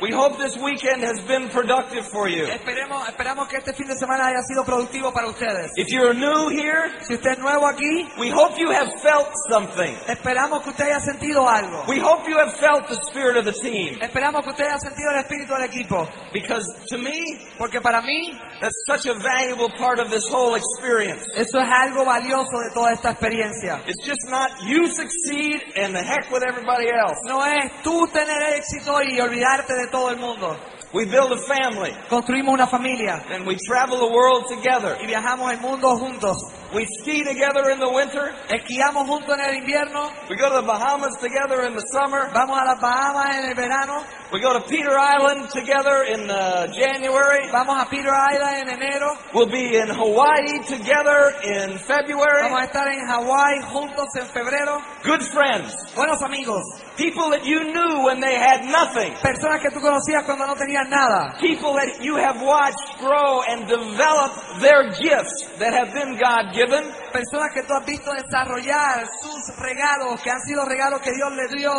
[0.00, 2.44] We hope this weekend has been productive for you.
[2.46, 5.72] Esperemos, esperamos que este fin de semana haya sido productivo para ustedes.
[5.76, 9.92] If you're new here, Si usted es nuevo aquí, we hope you have felt something.
[10.06, 11.84] esperamos que usted haya sentido algo.
[11.88, 13.98] We hope you have felt the spirit of the team.
[14.00, 16.08] Esperamos que usted haya sentido el espíritu del equipo.
[16.32, 17.18] Because to me,
[17.58, 21.26] Porque para mí, that's such a valuable part of this whole experience.
[21.34, 23.82] eso es algo valioso de toda esta experiencia.
[23.88, 27.18] It's just not you succeed and the heck with everybody else.
[27.24, 30.56] No es tú tener éxito y olvidarte de todo el mundo.
[30.90, 34.96] We build a family Construimos una familia and we travel the world together.
[35.02, 36.36] y viajamos el mundo juntos.
[36.74, 38.28] We ski together in the winter.
[38.52, 42.28] Esquiamos juntos en el invierno, We go to the Bahamas together in the summer.
[42.34, 46.66] vamos a las Bahamas en el verano, We go to Peter Island together in uh,
[46.76, 47.48] January.
[47.50, 52.42] vamos a Peter Island en enero, We'll be in Hawaii together in February.
[52.52, 54.82] vamos a estar en Hawái juntos en febrero.
[55.04, 55.72] Good friends.
[55.96, 56.60] Buenos amigos,
[56.98, 59.14] People that you knew when they had nothing.
[59.24, 63.66] personas que tú conocías cuando no tenían nada, People that you have watched grow and
[63.66, 66.57] develop their gifts that have been God given.
[66.66, 71.72] Personas que tú has visto desarrollar sus regalos, que han sido regalos que Dios dio.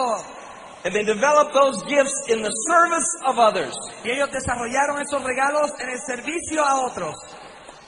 [0.86, 3.75] And they develop those gifts in the service of others.
[4.03, 7.15] Y ellos desarrollaron esos regalos en el servicio a otros.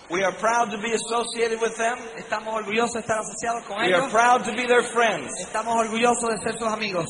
[0.10, 1.98] We are proud to be associated with them.
[2.18, 4.12] Estamos orgullosos de estar asociados con We are ellos.
[4.12, 5.32] proud to be their friends.
[5.40, 7.06] Estamos orgullosos de ser sus amigos.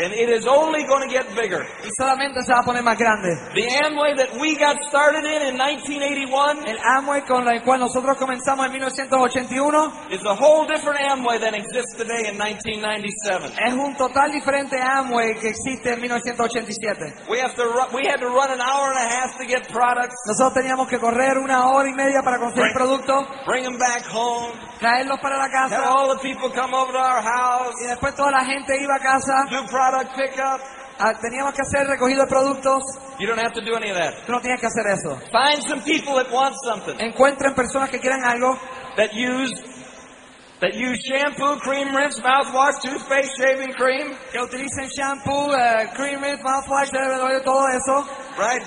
[0.00, 1.66] And it is only going to get bigger.
[1.84, 3.28] Y solamente se va a poner más grande.
[3.54, 8.16] The Amway that we got started in in 1981 El Amway con el cual nosotros
[8.16, 13.52] comenzamos en 1981 is a whole different Amway than exists today in 1997.
[13.58, 17.28] es un total diferente Amway que existe en 1987.
[17.28, 20.16] We have to we had to run an hour and a half to get products,
[20.26, 24.52] Nosotros teníamos que correr una hora y media para conseguir productos, bring them back home,
[24.80, 28.14] traerlos para la have casa all the people come over to our house, y después
[28.14, 29.44] toda la gente iba a casa.
[29.50, 30.60] do product pickup.
[30.98, 32.82] Ah, Teníamos que hacer recogido de productos.
[33.18, 34.24] You don't have to do any of that.
[34.26, 35.16] Tú no tienes que hacer eso.
[35.30, 38.56] Find some people that want something Encuentren personas que quieran algo,
[38.96, 39.52] that use
[40.60, 46.40] that use shampoo, cream rinse, mouthwash, toothpaste, shaving cream, que utilicen shampoo, eh, cream rinse,
[46.42, 46.88] mouthwash,
[47.42, 48.06] todo eso.
[48.38, 48.62] right?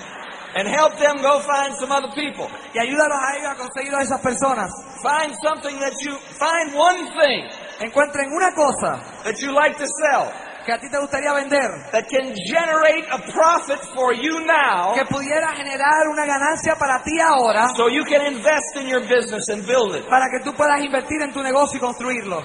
[0.56, 2.48] And help them go find some other people.
[2.74, 4.70] Y ayúdalos a ellos a conseguir a esas personas.
[5.02, 7.48] Find something that you find one thing
[7.80, 10.32] Encuentren una cosa that you like to sell
[10.66, 15.06] que a ti te gustaría vender, that can generate a profit for you now que
[15.06, 19.64] pudiera generar una ganancia para ti ahora, so you can invest in your business and
[19.64, 20.04] build it.
[20.10, 22.44] para que tú puedas invertir en tu negocio y construirlo.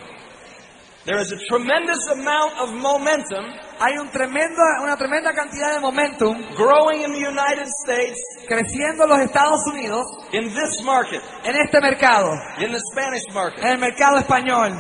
[1.04, 3.44] There is a tremendous amount of momentum
[3.80, 9.10] Hay un tremendo, una tremenda cantidad de momentum growing in the United States creciendo en
[9.10, 13.64] los Estados Unidos in this market, en este mercado, in the Spanish market.
[13.64, 14.80] en el mercado español.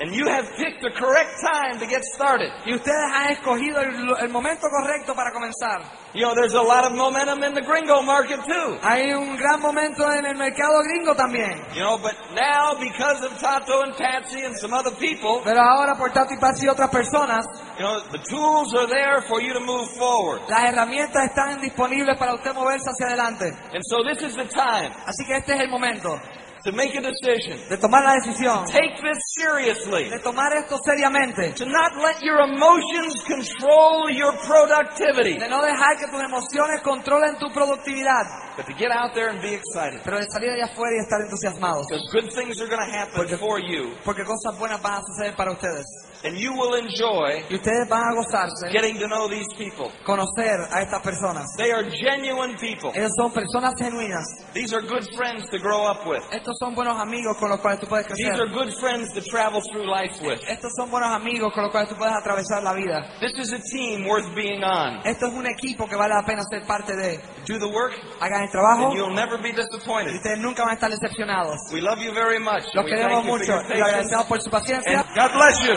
[0.00, 2.52] And you have picked the correct time to get started.
[2.64, 5.82] Y ustedes han escogido el, el momento correcto para comenzar.
[6.14, 8.78] You know, there's a lot of momentum in the gringo market too.
[8.80, 11.58] Hay un gran momento en el mercado gringo también.
[11.74, 15.96] You know, but now because of Tato and Patsy and some other people, Pero ahora
[15.96, 17.44] por Tati Paz y otras personas,
[17.76, 20.40] you know, the tools are there for you to move forward.
[20.48, 23.50] las herramientas están disponibles para usted moverse hacia adelante.
[23.74, 26.20] And so this is the time Así que este es el momento.
[26.64, 27.58] To make a decision.
[27.68, 30.10] de tomar la decisión, Take this seriously.
[30.10, 35.38] de tomar esto seriamente, To not let your emotions control your productivity.
[35.38, 38.24] de no dejar que tus emociones controlen tu productividad,
[38.58, 40.00] But to get out there and be excited.
[40.04, 43.14] pero de salir allá afuera y estar entusiasmados, Because good things are going to happen
[43.14, 43.94] Porque- for you.
[44.04, 45.86] porque cosas buenas van a suceder para ustedes.
[46.24, 49.92] And you will enjoy Y ustedes van a gozarse, getting to know these people.
[50.04, 51.46] conocer a estas personas.
[51.56, 52.90] They are genuine people.
[52.92, 54.26] Ellos son personas genuinas.
[54.52, 56.24] These are good friends to grow up with.
[56.32, 58.32] Estos son buenos amigos con los cuales tú puedes crecer.
[58.32, 60.40] These are good friends to travel through life with.
[60.48, 63.06] Estos son buenos amigos con los cuales tú puedes atravesar la vida.
[63.20, 65.06] This is a team worth being on.
[65.06, 67.20] Esto es un equipo que vale la pena ser parte de.
[67.46, 70.14] Do the work, Hagan el trabajo and you'll never be y disappointed.
[70.14, 71.56] ustedes nunca van a estar decepcionados.
[71.72, 72.64] We love you very much.
[72.74, 75.00] Los We queremos mucho y agradecemos por su paciencia.
[75.00, 75.74] And God bless you.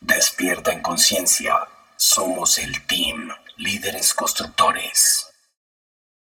[0.00, 1.54] Despierta en conciencia.
[1.96, 5.33] Somos el team Líderes Constructores.